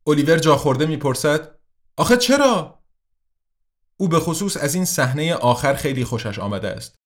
الیور 0.06 0.38
جا 0.38 0.56
خورده 0.56 0.86
می‌پرسد 0.86 1.58
آخه 1.96 2.16
چرا؟ 2.16 2.73
او 3.96 4.08
به 4.08 4.20
خصوص 4.20 4.56
از 4.56 4.74
این 4.74 4.84
صحنه 4.84 5.34
آخر 5.34 5.74
خیلی 5.74 6.04
خوشش 6.04 6.38
آمده 6.38 6.68
است. 6.68 6.98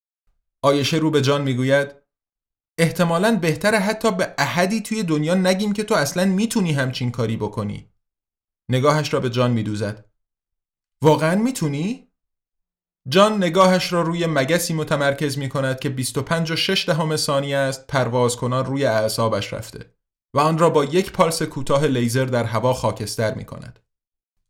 آیشه 0.62 0.97
رو 0.97 1.11
به 1.11 1.23
جان 1.23 1.42
می‌گوید 1.42 1.95
احتمالا 2.78 3.37
بهتره 3.37 3.78
حتی 3.78 4.12
به 4.12 4.35
احدی 4.38 4.80
توی 4.80 5.02
دنیا 5.02 5.35
نگیم 5.35 5.73
که 5.73 5.85
تو 5.85 5.95
اصلا 5.95 6.25
می‌تونی 6.25 6.73
همچین 6.73 7.11
کاری 7.11 7.37
بکنی. 7.37 7.90
نگاهش 8.68 9.14
را 9.14 9.21
به 9.21 9.30
جان 9.30 9.50
میدوزد. 9.50 10.04
واقعا 11.02 11.35
می‌تونی؟ 11.35 12.09
جان 13.09 13.37
نگاهش 13.37 13.92
را 13.92 14.02
روی 14.02 14.26
مگسی 14.26 14.75
متمرکز 14.75 15.38
می 15.38 15.49
کند 15.49 15.80
که 15.80 15.88
25 15.88 16.50
و 16.50 16.57
6 16.57 16.88
دهم 16.88 17.16
ثانیه 17.16 17.57
است 17.57 17.87
پرواز 17.87 18.37
کنان 18.37 18.66
روی 18.66 18.85
اعصابش 18.85 19.52
رفته 19.52 19.95
و 20.35 20.40
آن 20.40 20.59
را 20.59 20.71
با 20.71 20.85
یک 20.85 21.12
پالس 21.12 21.42
کوتاه 21.42 21.87
لیزر 21.87 22.25
در 22.25 22.45
هوا 22.45 22.73
خاکستر 22.73 23.35
می 23.35 23.45
کند. 23.45 23.80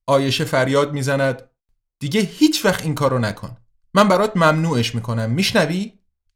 آیشه 0.07 0.45
فریاد 0.45 0.93
می‌زند 0.93 1.51
دیگه 1.99 2.21
هیچ 2.21 2.65
وقت 2.65 2.83
این 2.83 2.95
کارو 2.95 3.19
نکن. 3.19 3.57
من 3.95 4.09
برات 4.09 4.37
ممنوعش 4.37 4.95
می‌کنم. 4.95 5.31
میشنوی؟ 5.31 5.93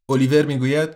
الیور 0.08 0.44
می‌گوید 0.44 0.90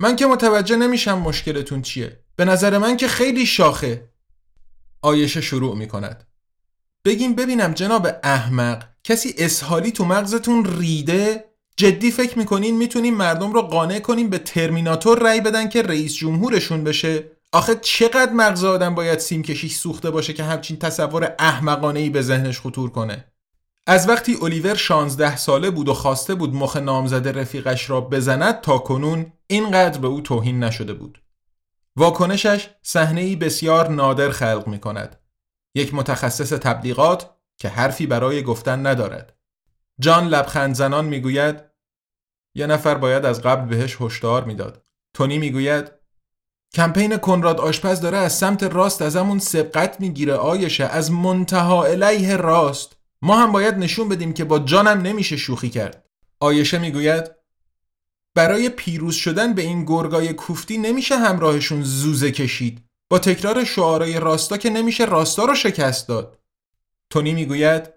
من 0.00 0.16
که 0.16 0.26
متوجه 0.26 0.76
نمیشم 0.76 1.18
مشکلتون 1.18 1.82
چیه. 1.82 2.20
به 2.36 2.44
نظر 2.44 2.78
من 2.78 2.96
که 2.96 3.08
خیلی 3.08 3.46
شاخه. 3.46 4.08
آیشه 5.02 5.40
شروع 5.40 5.76
می‌کند. 5.76 6.26
بگیم 7.04 7.34
ببینم 7.34 7.72
جناب 7.72 8.08
احمق 8.22 8.84
کسی 9.04 9.34
اسحالی 9.38 9.92
تو 9.92 10.04
مغزتون 10.04 10.78
ریده 10.78 11.44
جدی 11.76 12.10
فکر 12.10 12.38
می‌کنین 12.38 12.76
می‌تونین 12.76 13.14
مردم 13.14 13.52
رو 13.52 13.62
قانع 13.62 13.98
کنیم 13.98 14.30
به 14.30 14.38
ترمیناتور 14.38 15.18
رأی 15.18 15.40
بدن 15.40 15.68
که 15.68 15.82
رئیس 15.82 16.14
جمهورشون 16.14 16.84
بشه 16.84 17.24
آخه 17.52 17.74
چقدر 17.74 18.32
مغز 18.32 18.64
آدم 18.64 18.94
باید 18.94 19.18
سیم 19.18 19.42
کشیش 19.42 19.76
سوخته 19.76 20.10
باشه 20.10 20.32
که 20.32 20.44
همچین 20.44 20.76
تصور 20.76 21.34
احمقانه 21.38 22.00
ای 22.00 22.10
به 22.10 22.22
ذهنش 22.22 22.60
خطور 22.60 22.90
کنه 22.90 23.31
از 23.86 24.08
وقتی 24.08 24.38
الیور 24.42 24.74
16 24.74 25.36
ساله 25.36 25.70
بود 25.70 25.88
و 25.88 25.94
خواسته 25.94 26.34
بود 26.34 26.54
مخ 26.54 26.76
نامزده 26.76 27.32
رفیقش 27.32 27.90
را 27.90 28.00
بزند 28.00 28.60
تا 28.60 28.78
کنون 28.78 29.32
اینقدر 29.46 29.98
به 29.98 30.06
او 30.06 30.20
توهین 30.20 30.64
نشده 30.64 30.92
بود 30.92 31.22
واکنشش 31.96 32.68
صحنه 32.82 33.36
بسیار 33.36 33.88
نادر 33.88 34.30
خلق 34.30 34.66
می 34.66 34.78
کند 34.78 35.20
یک 35.74 35.94
متخصص 35.94 36.52
تبلیغات 36.52 37.30
که 37.56 37.68
حرفی 37.68 38.06
برای 38.06 38.42
گفتن 38.42 38.86
ندارد. 38.86 39.36
جان 40.00 40.28
لبخند 40.28 40.74
زنان 40.74 41.04
می‌گوید 41.04 41.64
یه 42.54 42.66
نفر 42.66 42.94
باید 42.94 43.24
از 43.24 43.42
قبل 43.42 43.68
بهش 43.68 43.96
هشدار 44.00 44.44
می‌داد. 44.44 44.84
تونی 45.14 45.38
می‌گوید 45.38 45.92
کمپین 46.74 47.16
کنراد 47.16 47.60
آشپز 47.60 48.00
داره 48.00 48.18
از 48.18 48.32
سمت 48.32 48.62
راست 48.62 49.02
از 49.02 49.16
همون 49.16 49.38
سبقت 49.38 50.00
می‌گیره 50.00 50.34
آیشه 50.34 50.84
از 50.84 51.12
منتها 51.12 51.84
الیه 51.84 52.36
راست 52.36 53.01
ما 53.22 53.36
هم 53.36 53.52
باید 53.52 53.74
نشون 53.74 54.08
بدیم 54.08 54.32
که 54.32 54.44
با 54.44 54.58
جانم 54.58 55.02
نمیشه 55.02 55.36
شوخی 55.36 55.70
کرد. 55.70 56.08
آیشه 56.40 56.78
می‌گوید 56.78 57.30
برای 58.34 58.68
پیروز 58.68 59.14
شدن 59.14 59.54
به 59.54 59.62
این 59.62 59.84
گرگای 59.84 60.32
کوفتی 60.32 60.78
نمیشه 60.78 61.16
همراهشون 61.16 61.82
زوزه 61.82 62.30
کشید. 62.30 62.84
با 63.10 63.18
تکرار 63.18 63.64
شعارای 63.64 64.20
راستا 64.20 64.56
که 64.56 64.70
نمیشه 64.70 65.04
راستا 65.04 65.44
رو 65.44 65.54
شکست 65.54 66.08
داد. 66.08 66.38
تونی 67.10 67.34
می‌گوید 67.34 67.88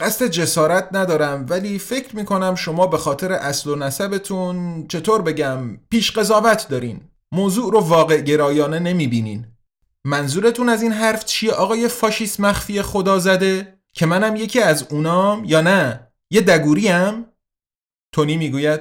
قصد 0.00 0.26
جسارت 0.26 0.88
ندارم 0.92 1.46
ولی 1.48 1.78
فکر 1.78 2.16
می‌کنم 2.16 2.54
شما 2.54 2.86
به 2.86 2.98
خاطر 2.98 3.32
اصل 3.32 3.70
و 3.70 3.76
نسبتون 3.76 4.86
چطور 4.88 5.22
بگم 5.22 5.76
پیش 5.76 6.10
قضاوت 6.10 6.68
دارین. 6.68 7.00
موضوع 7.32 7.72
رو 7.72 7.80
واقع 7.80 8.20
گرایانه 8.20 8.78
نمی‌بینین. 8.78 9.46
منظورتون 10.04 10.68
از 10.68 10.82
این 10.82 10.92
حرف 10.92 11.24
چیه 11.24 11.52
آقای 11.52 11.88
فاشیست 11.88 12.40
مخفی 12.40 12.82
خدا 12.82 13.18
زده 13.18 13.79
که 13.92 14.06
منم 14.06 14.36
یکی 14.36 14.60
از 14.60 14.86
اونام 14.90 15.44
یا 15.44 15.60
نه؟ 15.60 16.08
یه 16.30 16.40
دگوریم؟ 16.40 17.26
تونی 18.12 18.36
می‌گوید. 18.36 18.80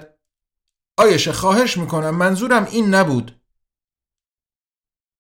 آیشه 0.98 1.32
خواهش 1.32 1.78
می‌کنم 1.78 2.16
منظورم 2.16 2.68
این 2.72 2.94
نبود. 2.96 3.42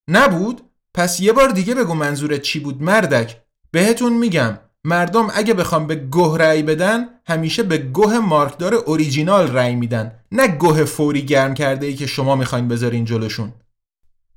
نبود؟ 0.07 0.61
پس 0.93 1.19
یه 1.19 1.33
بار 1.33 1.49
دیگه 1.49 1.75
بگو 1.75 1.93
منظورت 1.93 2.41
چی 2.41 2.59
بود 2.59 2.83
مردک. 2.83 3.41
بهتون 3.71 4.13
میگم 4.13 4.59
مردم 4.83 5.27
اگه 5.33 5.53
بخوام 5.53 5.87
به 5.87 5.95
گوه 5.95 6.37
رأی 6.37 6.63
بدن 6.63 7.09
همیشه 7.27 7.63
به 7.63 7.77
گوه 7.77 8.17
مارکدار 8.19 8.73
اوریجینال 8.73 9.51
رأی 9.51 9.75
میدن. 9.75 10.19
نه 10.31 10.47
گوه 10.47 10.83
فوری 10.83 11.21
گرم 11.25 11.53
کرده 11.53 11.85
ای 11.85 11.95
که 11.95 12.07
شما 12.07 12.35
می‌خواین 12.35 12.67
بذارین 12.67 13.05
جلوشون. 13.05 13.53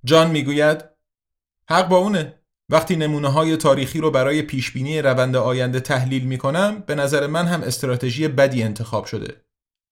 جان 0.04 0.30
می‌گوید. 0.30 0.84
حق 1.68 1.88
با 1.88 1.96
اونه. 1.96 2.41
وقتی 2.68 2.96
نمونه 2.96 3.28
های 3.28 3.56
تاریخی 3.56 4.00
رو 4.00 4.10
برای 4.10 4.42
پیشبینی 4.42 5.02
روند 5.02 5.36
آینده 5.36 5.80
تحلیل 5.80 6.24
می‌کنم 6.24 6.80
به 6.80 6.94
نظر 6.94 7.26
من 7.26 7.46
هم 7.46 7.62
استراتژی 7.62 8.28
بدی 8.28 8.62
انتخاب 8.62 9.04
شده. 9.04 9.44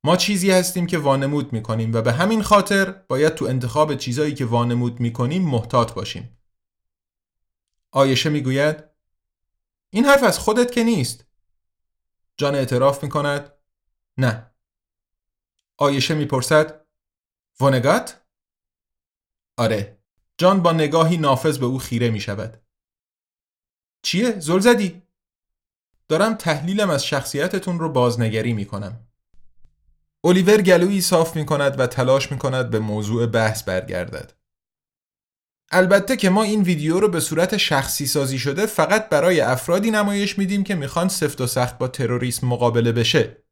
ما 0.04 0.16
چیزی 0.16 0.50
هستیم 0.50 0.87
که 0.87 0.98
وانمود 0.98 1.52
می‌کنیم 1.52 1.94
و 1.94 2.02
به 2.02 2.12
همین 2.12 2.42
خاطر 2.42 2.90
باید 2.90 3.35
تو 3.35 3.44
انتخاب 3.44 3.94
چیزایی 3.94 4.35
که 4.35 4.44
وانمود 4.44 5.00
می‌کنیم 5.00 5.42
محتاط 5.42 5.92
باشیم. 5.92 6.38
آیشه 7.90 8.30
می‌گوید 8.30 8.85
این 9.90 10.04
حرف 10.04 10.22
از 10.22 10.38
خودت 10.38 10.72
که 10.72 10.85
نیست. 10.85 11.24
جان 12.37 12.54
اعتراف 12.54 13.02
می 13.02 13.09
کند 13.09 13.52
نه. 14.18 14.50
آیشه 15.76 16.14
می‌پرسد 16.14 16.87
ونگات؟ 17.61 18.22
آره. 19.56 19.99
جان 20.40 20.62
با 20.62 20.72
نگاهی 20.72 21.16
نافذ 21.16 21.59
به 21.59 21.66
او 21.66 21.79
خیره 21.79 22.11
می 22.11 22.20
شود 22.20 22.62
چیه؟ 24.03 24.40
زل 24.40 24.59
زدی؟ 24.59 25.03
دارم 26.09 26.35
تحلیلم 26.35 26.90
از 26.90 27.07
شخصیتتون 27.07 27.79
رو 27.79 27.88
بازنگری 27.88 28.53
می 28.53 28.64
کنم 28.64 29.07
الیور 30.24 30.62
گلویی 30.62 31.00
صاف 31.00 31.37
می 31.37 31.46
کند 31.46 31.81
و 31.81 31.87
تلاش 31.87 32.33
می 32.33 32.38
کند 32.38 32.70
به 32.70 32.79
موضوع 32.79 33.26
بحث 33.26 33.62
برگردد 33.62 34.33
البته 35.70 36.16
که 36.16 36.31
ما 36.31 36.42
این 36.42 36.62
ویدیو 36.62 37.00
رو 37.00 37.09
به 37.09 37.20
صورت 37.20 37.57
شخصی 37.57 38.07
سازی 38.07 38.38
شده 38.38 38.66
فقط 38.66 39.09
برای 39.09 39.40
افرادی 39.40 39.90
نمایش 39.90 40.38
میدیم 40.38 40.64
که 40.64 40.74
می‌خوان 40.74 41.09
سفت 41.09 41.40
و 41.40 41.46
سخت 41.46 41.79
با 41.79 41.88
تروریسم 41.88 42.46
مقابله 42.46 42.92
بشه. 42.92 43.44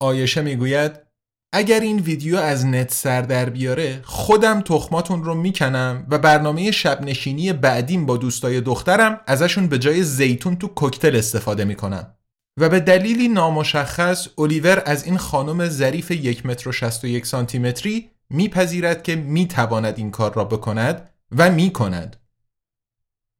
آیشه 0.00 0.42
می‌گوید 0.42 1.07
اگر 1.52 1.80
این 1.80 1.98
ویدیو 1.98 2.36
از 2.36 2.66
نت 2.66 2.92
سر 2.92 3.22
در 3.22 3.50
بیاره 3.50 4.00
خودم 4.04 4.60
تخماتون 4.60 5.24
رو 5.24 5.34
می‌کنم 5.34 6.06
و 6.10 6.18
برنامه 6.18 6.70
شب 6.70 7.02
نشینی 7.02 7.52
بعدیم 7.52 8.06
با 8.06 8.16
دوستای 8.16 8.60
دخترم 8.60 9.20
ازشون 9.26 9.66
به 9.66 9.78
جای 9.78 10.02
زیتون 10.02 10.56
تو 10.56 10.68
کوکتل 10.68 11.16
استفاده 11.16 11.64
می‌کنم. 11.64 12.14
و 12.60 12.68
به 12.68 12.80
دلیلی 12.80 13.28
نامشخص 13.28 14.28
الیور 14.38 14.82
از 14.86 15.04
این 15.04 15.16
خانم 15.16 15.68
ظریف 15.68 16.10
یک 16.10 16.46
متر 16.46 16.68
و 16.68 16.72
61 16.72 17.26
سانتی 17.26 17.58
متری 17.58 18.10
میپذیرد 18.30 19.02
که 19.02 19.16
می‌تواند 19.16 19.98
این 19.98 20.10
کار 20.10 20.34
را 20.34 20.44
بکند 20.44 21.10
و 21.36 21.50
می‌کند. 21.50 22.16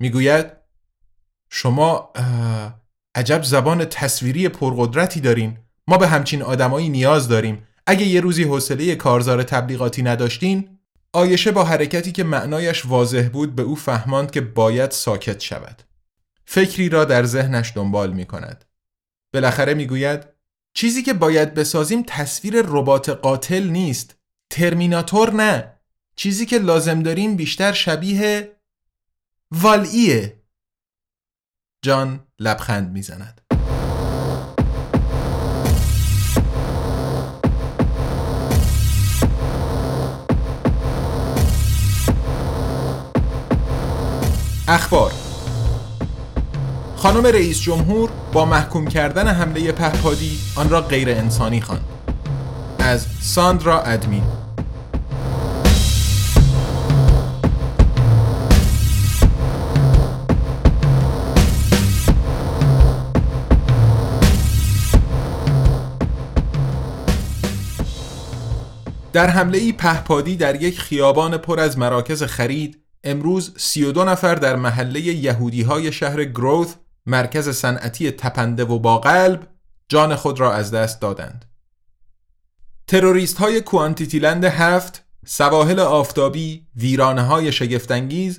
می‌گوید 0.01 0.47
شما 1.51 2.13
عجب 3.15 3.43
زبان 3.43 3.85
تصویری 3.85 4.49
پرقدرتی 4.49 5.21
دارین. 5.21 5.59
ما 5.89 5.99
به 5.99 6.09
همچین 6.09 6.43
آدمایی 6.43 6.89
نیاز 6.89 7.29
داریم. 7.29 7.68
اگه 7.91 8.07
یه 8.07 8.21
روزی 8.21 8.45
حوصله 8.45 8.95
کارزار 8.95 9.43
تبلیغاتی 9.43 10.03
نداشتین 10.03 10.79
آیشه 11.13 11.53
با 11.53 11.65
حرکتی 11.65 12.13
که 12.13 12.25
معنایش 12.25 12.87
واضح 12.87 13.29
بود 13.33 13.55
به 13.55 13.63
او 13.63 13.77
فهماند 13.77 14.31
که 14.31 14.41
باید 14.41 14.91
ساکت 14.91 15.41
شود. 15.41 15.83
فکری 16.45 16.89
را 16.89 17.05
در 17.05 17.25
ذهنش 17.25 17.73
دنبال 17.75 18.13
می 18.13 18.25
کند 18.25 18.65
بالاخره 19.35 19.75
می‌گوید 19.75 20.27
چیزی 20.75 21.03
که 21.03 21.13
باید 21.13 21.55
بسازیم 21.55 22.05
تصویر 22.07 22.55
ربات 22.67 23.09
قاتل 23.09 23.69
نیست. 23.69 24.17
ترمیناتور 24.51 25.33
نه. 25.35 25.73
چیزی 26.17 26.47
که 26.47 26.59
لازم 26.59 27.03
داریم 27.03 27.37
بیشتر 27.37 27.73
شبیه 27.73 28.57
والایه 29.51 30.43
جان 31.83 32.27
لبخند 32.39 32.93
می‌زند. 32.93 33.48
اخبار 44.71 45.13
خانم 46.97 47.27
رئیس 47.27 47.61
جمهور 47.61 48.11
با 48.33 48.45
محکوم 48.45 48.87
کردن 48.87 49.29
حمله 49.29 49.73
پهپادی 49.73 50.39
آن 50.57 50.71
را 50.71 50.81
غیر 50.81 51.11
انسانی 51.11 51.61
خواند. 51.61 51.85
از 52.79 53.07
ساندرا 53.21 53.83
ادمین 53.83 54.23
در 69.13 69.27
حمله 69.27 69.59
ای 69.59 69.73
پهپادی 69.73 70.37
در 70.37 70.63
یک 70.63 70.81
خیابان 70.81 71.37
پر 71.37 71.61
از 71.61 71.79
مراکز 71.79 72.23
خرید 72.23 72.88
امروز 73.09 73.55
32 73.57 74.05
نفر 74.05 74.35
در 74.35 74.57
محله 74.57 75.01
یهودی 75.01 75.63
های 75.63 75.93
شهر 75.93 76.25
گروث 76.25 76.75
مرکز 77.07 77.49
صنعتی 77.49 78.11
تپنده 78.11 78.65
و 78.65 78.79
با 78.79 78.99
قلب 78.99 79.49
جان 79.89 80.17
خود 80.17 80.41
را 80.41 80.53
از 80.53 80.71
دست 80.71 81.01
دادند. 81.01 81.45
تروریست 82.87 83.39
های 83.39 83.61
کوانتیتیلند 83.61 84.45
هفت 84.45 85.05
سواحل 85.27 85.81
آفتابی 85.81 86.67
ویرانه 86.77 87.23
های 87.23 87.53
شگفتانگیز 87.53 88.39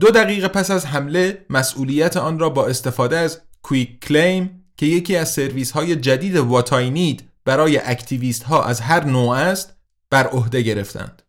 دو 0.00 0.10
دقیقه 0.10 0.48
پس 0.48 0.70
از 0.70 0.86
حمله 0.86 1.46
مسئولیت 1.50 2.16
آن 2.16 2.38
را 2.38 2.50
با 2.50 2.66
استفاده 2.66 3.16
از 3.16 3.40
QuickClaim 3.62 4.64
که 4.76 4.86
یکی 4.86 5.16
از 5.16 5.32
سرویس 5.32 5.70
های 5.70 5.96
جدید 5.96 6.36
What 6.36 6.77
I 6.77 6.87
Need 6.87 7.28
برای 7.44 7.78
اکتیویست 7.78 8.42
ها 8.42 8.64
از 8.64 8.80
هر 8.80 9.04
نوع 9.04 9.36
است 9.36 9.76
بر 10.10 10.26
عهده 10.26 10.62
گرفتند. 10.62 11.23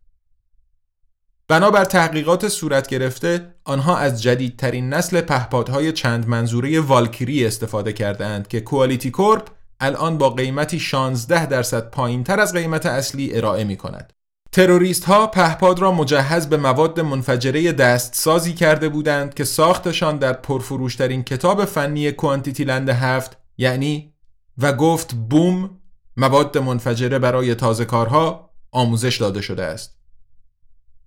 بنابر 1.48 1.86
تحقیقات 1.86 2.48
صورت 2.48 2.88
گرفته 2.88 3.56
آنها 3.64 3.98
از 3.98 4.24
جدیدترین 4.24 4.90
نسل 4.90 5.22
پهپادهای 5.22 5.92
چند 5.92 6.28
منظوره 6.28 6.80
والکری 6.80 7.46
استفاده 7.46 7.94
کردند 7.94 8.48
که 8.48 8.62
QualityCorp 8.62 9.50
الان 9.80 10.18
با 10.18 10.30
قیمتی 10.30 10.80
16 10.80 11.46
درصد 11.46 11.90
پایین 11.90 12.24
تر 12.24 12.40
از 12.40 12.54
قیمت 12.54 12.86
اصلی 12.86 13.38
ارائه 13.38 13.64
می 13.64 13.78
کند. 13.78 14.14
تروریست 14.52 15.04
ها 15.04 15.28
پهپاد 15.28 15.80
را 15.80 15.92
مجهز 15.92 16.48
به 16.48 16.58
مواد 16.58 17.00
منفجره 17.00 17.72
دستسازی 17.72 18.54
کرده 18.54 18.90
بودند 18.90 19.34
که 19.34 19.44
ساختشان 19.44 20.18
در 20.18 20.34
پرفروشترین 20.34 21.24
کتاب 21.24 21.66
فنی 21.66 22.12
کوانتیتیلند 22.12 22.90
هفت 22.90 23.38
یعنی 23.58 24.14
و 24.58 24.74
گفت 24.74 25.14
بوم 25.14 25.70
مواد 26.18 26.58
منفجره 26.58 27.20
برای 27.20 27.56
تازه 27.56 27.86
کارها 27.86 28.50
آموزش 28.72 29.18
داده 29.18 29.42
شده 29.42 29.64
است. 29.64 30.05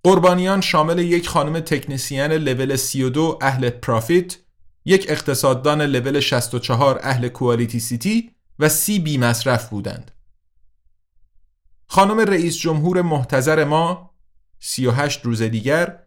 قربانیان 0.03 0.61
شامل 0.61 0.99
یک 0.99 1.29
خانم 1.29 1.59
تکنسین 1.59 2.31
لول 2.31 2.75
32 2.75 3.39
اهل 3.41 3.69
پرافیت، 3.69 4.37
یک 4.85 5.05
اقتصاددان 5.09 5.81
لول 5.81 6.19
64 6.19 6.99
اهل 7.03 7.27
کوالیتی 7.27 7.79
سیتی 7.79 8.31
و 8.59 8.69
سی 8.69 8.99
بی 8.99 9.17
مصرف 9.17 9.69
بودند. 9.69 10.11
خانم 11.87 12.19
رئیس 12.19 12.57
جمهور 12.57 13.01
محتظر 13.01 13.63
ما 13.63 14.11
38 14.59 15.25
روز 15.25 15.41
دیگر 15.41 15.99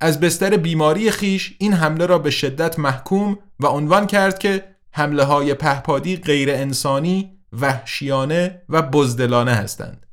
از 0.00 0.20
بستر 0.20 0.56
بیماری 0.56 1.10
خیش 1.10 1.56
این 1.58 1.72
حمله 1.72 2.06
را 2.06 2.18
به 2.18 2.30
شدت 2.30 2.78
محکوم 2.78 3.38
و 3.60 3.66
عنوان 3.66 4.06
کرد 4.06 4.38
که 4.38 4.76
حمله 4.90 5.24
های 5.24 5.54
پهپادی 5.54 6.16
غیر 6.16 6.50
انسانی، 6.50 7.38
وحشیانه 7.52 8.62
و 8.68 8.82
بزدلانه 8.82 9.52
هستند. 9.52 10.06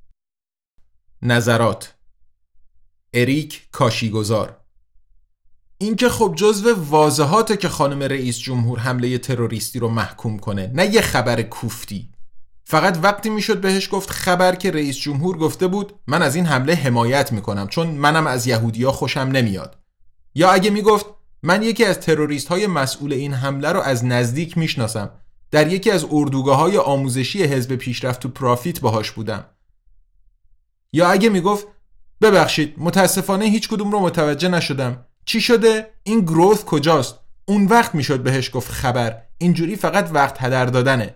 نظرات 1.21 1.95
اریک 3.13 3.67
کاشیگزار. 3.71 4.57
این 5.77 5.95
که 5.95 6.09
خب 6.09 6.33
جزو 6.35 6.75
واضحاته 6.89 7.57
که 7.57 7.69
خانم 7.69 8.03
رئیس 8.03 8.39
جمهور 8.39 8.79
حمله 8.79 9.17
تروریستی 9.17 9.79
رو 9.79 9.87
محکوم 9.87 10.39
کنه 10.39 10.71
نه 10.73 10.93
یه 10.93 11.01
خبر 11.01 11.41
کوفتی. 11.41 12.11
فقط 12.63 12.99
وقتی 13.03 13.29
می‌شد 13.29 13.61
بهش 13.61 13.89
گفت 13.91 14.09
خبر 14.09 14.55
که 14.55 14.71
رئیس 14.71 14.97
جمهور 14.97 15.37
گفته 15.37 15.67
بود 15.67 15.93
من 16.07 16.21
از 16.21 16.35
این 16.35 16.45
حمله 16.45 16.75
حمایت 16.75 17.31
می‌کنم 17.31 17.67
چون 17.67 17.87
منم 17.87 18.27
از 18.27 18.47
یهودیا 18.47 18.91
خوشم 18.91 19.19
نمیاد. 19.19 19.77
یا 20.35 20.51
اگه 20.51 20.69
می‌گفت 20.69 21.05
من 21.43 21.63
یکی 21.63 21.85
از 21.85 21.99
تروریست 21.99 22.47
های 22.47 22.67
مسئول 22.67 23.13
این 23.13 23.33
حمله 23.33 23.69
رو 23.69 23.81
از 23.81 24.05
نزدیک 24.05 24.57
می‌شناسم 24.57 25.11
در 25.51 25.67
یکی 25.67 25.91
از 25.91 26.05
اردوگاه 26.11 26.57
های 26.57 26.77
آموزشی 26.77 27.43
حزب 27.43 27.75
پیشرفت 27.75 28.19
تو 28.19 28.29
پرافیت 28.29 28.79
باهاش 28.79 29.11
بودم. 29.11 29.45
یا 30.93 31.09
اگه 31.09 31.29
می‌گفت 31.29 31.67
ببخشید 32.21 32.75
متاسفانه 32.77 33.45
هیچ 33.45 33.69
کدوم 33.69 33.91
رو 33.91 33.99
متوجه 33.99 34.49
نشدم. 34.49 35.05
چی 35.25 35.41
شده؟ 35.41 35.93
این 36.03 36.19
گروث 36.19 36.63
کجاست؟ 36.63 37.15
اون 37.45 37.65
وقت 37.65 37.95
می‌شد 37.95 38.23
بهش 38.23 38.51
گفت 38.53 38.71
خبر. 38.71 39.21
اینجوری 39.37 39.75
فقط 39.75 40.09
وقت 40.13 40.43
هدر 40.43 40.65
دادنه. 40.65 41.15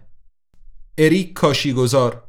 اریک 0.98 1.34
کاشیگزار. 1.34 2.24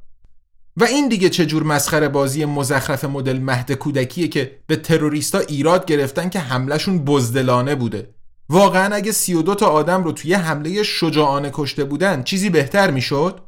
و 0.77 0.85
این 0.85 1.09
دیگه 1.09 1.29
چه 1.29 1.47
جور 1.47 1.63
مسخره 1.63 2.09
بازی 2.09 2.45
مزخرف 2.45 3.05
مدل 3.05 3.39
مهد 3.39 3.73
کودکیه 3.73 4.29
که 4.29 4.59
به 4.67 4.77
تروریستا 4.77 5.39
ایراد 5.39 5.87
گرفتن 5.87 6.29
که 6.29 6.39
حملهشون 6.39 7.05
بزدلانه 7.05 7.75
بوده. 7.75 8.15
واقعا 8.49 8.95
اگه 8.95 9.13
32 9.13 9.55
تا 9.55 9.67
آدم 9.67 10.05
رو 10.05 10.13
توی 10.13 10.35
حمله 10.35 10.83
شجاعانه 10.83 11.51
کشته 11.53 11.85
بودن 11.85 12.23
چیزی 12.23 12.51
بهتر 12.51 12.91
می‌شد؟ 12.91 13.41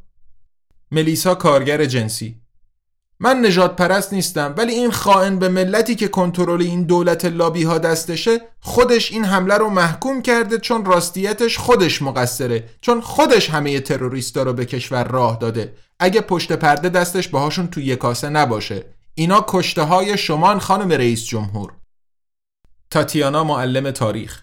ملیسا 0.90 1.34
کارگر 1.34 1.84
جنسی. 1.84 2.40
من 3.20 3.46
نجات 3.46 3.76
پرست 3.76 4.12
نیستم 4.12 4.54
ولی 4.56 4.72
این 4.72 4.90
خائن 4.90 5.38
به 5.38 5.48
ملتی 5.48 5.94
که 5.94 6.08
کنترل 6.08 6.62
این 6.62 6.82
دولت 6.82 7.24
لابی 7.24 7.62
ها 7.62 7.78
دستشه 7.78 8.40
خودش 8.60 9.12
این 9.12 9.24
حمله 9.24 9.54
رو 9.54 9.70
محکوم 9.70 10.22
کرده 10.22 10.58
چون 10.58 10.84
راستیتش 10.84 11.58
خودش 11.58 12.02
مقصره 12.02 12.68
چون 12.80 13.00
خودش 13.00 13.50
همه 13.50 13.80
تروریستا 13.80 14.42
رو 14.42 14.52
به 14.52 14.64
کشور 14.64 15.04
راه 15.04 15.38
داده. 15.38 15.74
اگه 16.00 16.20
پشت 16.20 16.52
پرده 16.52 16.88
دستش 16.88 17.28
باهاشون 17.28 17.66
توی 17.66 17.96
کاسه 17.96 18.28
نباشه. 18.28 18.84
اینا 19.14 19.44
کشته 19.48 19.82
های 19.82 20.18
شمان 20.18 20.58
خانم 20.58 20.92
رئیس 20.92 21.24
جمهور. 21.24 21.72
تاتیانا 22.90 23.44
معلم 23.44 23.90
تاریخ. 23.90 24.42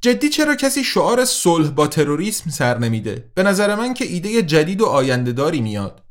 جدی 0.00 0.28
چرا 0.28 0.54
کسی 0.54 0.84
شعار 0.84 1.24
صلح 1.24 1.70
با 1.70 1.86
تروریسم 1.86 2.50
سر 2.50 2.78
نمیده؟ 2.78 3.30
به 3.34 3.42
نظر 3.42 3.74
من 3.74 3.94
که 3.94 4.04
ایده 4.04 4.42
جدید 4.42 4.80
و 4.80 4.86
آیندهداری 4.86 5.60
میاد. 5.60 6.03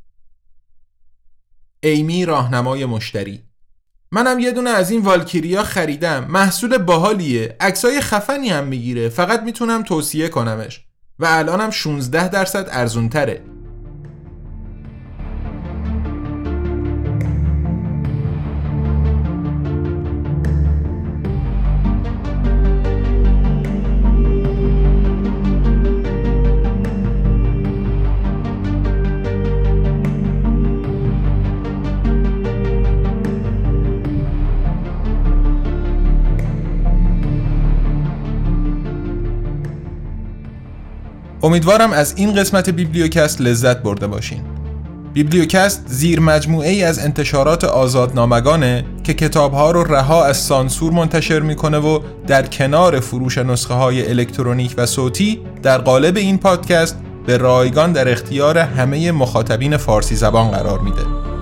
ایمی 1.88 2.24
راهنمای 2.24 2.84
مشتری. 2.84 3.42
منم 4.12 4.38
یه 4.38 4.52
دونه 4.52 4.70
از 4.70 4.90
این 4.90 5.02
والکیریا 5.02 5.62
خریدم. 5.62 6.26
محصول 6.28 6.78
باحالیه. 6.78 7.56
عکسای 7.60 8.00
خفنی 8.00 8.48
هم 8.48 8.64
می‌گیره. 8.64 9.08
فقط 9.08 9.42
می‌تونم 9.42 9.82
توصیه 9.82 10.28
کنمش. 10.28 10.84
و 11.18 11.26
الانم 11.26 11.70
16 11.70 12.28
درصد 12.28 12.68
ارزون 12.70 13.08
امیدوارم 41.54 41.92
از 41.92 42.14
این 42.16 42.34
قسمت 42.34 42.70
بیبلیوکست 42.70 43.40
لذت 43.40 43.82
برده 43.82 44.06
باشین. 44.06 44.40
بیبلیوکست 45.12 45.82
زیر 45.86 46.20
مجموعه 46.20 46.68
ای 46.70 46.82
از 46.82 46.98
انتشارات 46.98 47.64
آزادنامگانه 47.64 48.84
که 49.04 49.14
کتابها 49.14 49.70
رو 49.70 49.84
رها 49.84 50.24
از 50.24 50.36
سانسور 50.36 50.92
منتشر 50.92 51.40
می‌کنه 51.40 51.78
و 51.78 52.00
در 52.26 52.46
کنار 52.46 53.00
فروش 53.00 53.38
نسخه 53.38 53.74
های 53.74 54.08
الکترونیک 54.08 54.74
و 54.76 54.86
صوتی 54.86 55.40
در 55.62 55.78
قالب 55.78 56.16
این 56.16 56.38
پادکست 56.38 56.96
به 57.26 57.36
رایگان 57.36 57.92
در 57.92 58.12
اختیار 58.12 58.58
همه 58.58 59.12
مخاطبین 59.12 59.76
فارسی 59.76 60.16
زبان 60.16 60.50
قرار 60.50 60.78
میده. 60.78 61.33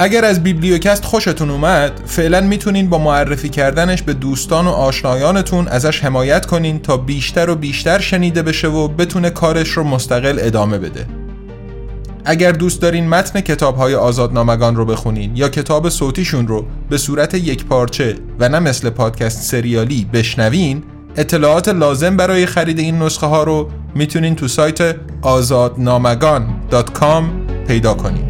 اگر 0.00 0.24
از 0.24 0.42
بیبلیوکست 0.42 1.04
خوشتون 1.04 1.50
اومد 1.50 2.00
فعلا 2.06 2.40
می‌تونین 2.40 2.88
با 2.88 2.98
معرفی 2.98 3.48
کردنش 3.48 4.02
به 4.02 4.14
دوستان 4.14 4.66
و 4.66 4.70
آشنایانتون 4.70 5.68
ازش 5.68 6.04
حمایت 6.04 6.46
کنین 6.46 6.78
تا 6.78 6.96
بیشتر 6.96 7.50
و 7.50 7.54
بیشتر 7.54 7.98
شنیده 7.98 8.42
بشه 8.42 8.68
و 8.68 8.88
بتونه 8.88 9.30
کارش 9.30 9.68
رو 9.68 9.84
مستقل 9.84 10.38
ادامه 10.40 10.78
بده. 10.78 11.06
اگر 12.24 12.52
دوست 12.52 12.82
دارین 12.82 13.08
متن 13.08 13.40
کتاب 13.40 13.76
های 13.76 13.94
آزادنامگان 13.94 14.76
رو 14.76 14.84
بخونین 14.84 15.36
یا 15.36 15.48
کتاب 15.48 15.88
صوتیشون 15.88 16.48
رو 16.48 16.66
به 16.90 16.98
صورت 16.98 17.34
یک 17.34 17.64
پارچه 17.64 18.16
و 18.40 18.48
نه 18.48 18.58
مثل 18.58 18.90
پادکست 18.90 19.42
سریالی 19.42 20.06
بشنوین 20.12 20.82
اطلاعات 21.16 21.68
لازم 21.68 22.16
برای 22.16 22.46
خرید 22.46 22.78
این 22.78 23.02
نسخه 23.02 23.26
ها 23.26 23.42
رو 23.42 23.70
می‌تونین 23.94 24.36
تو 24.36 24.48
سایت 24.48 24.96
آزادنامگان.com 25.22 27.24
پیدا 27.66 27.94
کنین. 27.94 28.27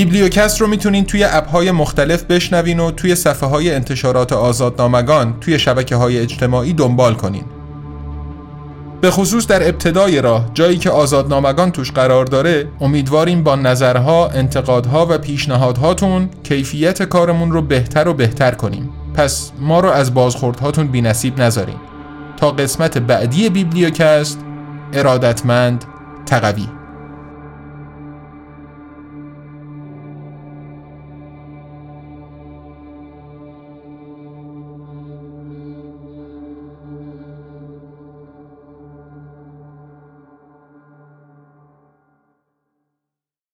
بیبلیوکست 0.00 0.60
رو 0.60 0.66
می‌تونین 0.66 1.04
توی 1.04 1.24
اپ 1.24 1.48
های 1.48 1.70
مختلف 1.70 2.24
بشنوین 2.24 2.80
و 2.80 2.90
توی 2.90 3.14
صفحه 3.14 3.48
های 3.48 3.74
انتشارات 3.74 4.32
آزادنامگان 4.32 5.34
توی 5.40 5.58
شبکه 5.58 5.96
های 5.96 6.18
اجتماعی 6.18 6.72
دنبال 6.72 7.14
کنین. 7.14 7.44
به 9.00 9.10
خصوص 9.10 9.46
در 9.46 9.68
ابتدای 9.68 10.22
راه 10.22 10.50
جایی 10.54 10.78
که 10.78 10.90
آزادنامگان 10.90 11.72
توش 11.72 11.92
قرار 11.92 12.24
داره 12.24 12.68
امیدواریم 12.80 13.42
با 13.42 13.56
نظرها، 13.56 14.28
انتقادها 14.28 15.06
و 15.10 15.18
پیشنهادهاتون 15.18 16.28
کیفیت 16.42 17.02
کارمون 17.02 17.52
رو 17.52 17.62
بهتر 17.62 18.08
و 18.08 18.14
بهتر 18.14 18.50
کنیم. 18.50 18.90
پس 19.14 19.50
ما 19.58 19.80
رو 19.80 19.88
از 19.88 20.14
بازخوردهاتون 20.14 20.86
بی 20.86 21.02
نصیب 21.02 21.40
نذاریم 21.40 21.80
تا 22.36 22.50
قسمت 22.50 22.98
بعدی 22.98 23.48
بیبلیوکست 23.48 24.38
ارادتمند 24.92 25.84
تقوی. 26.26 26.79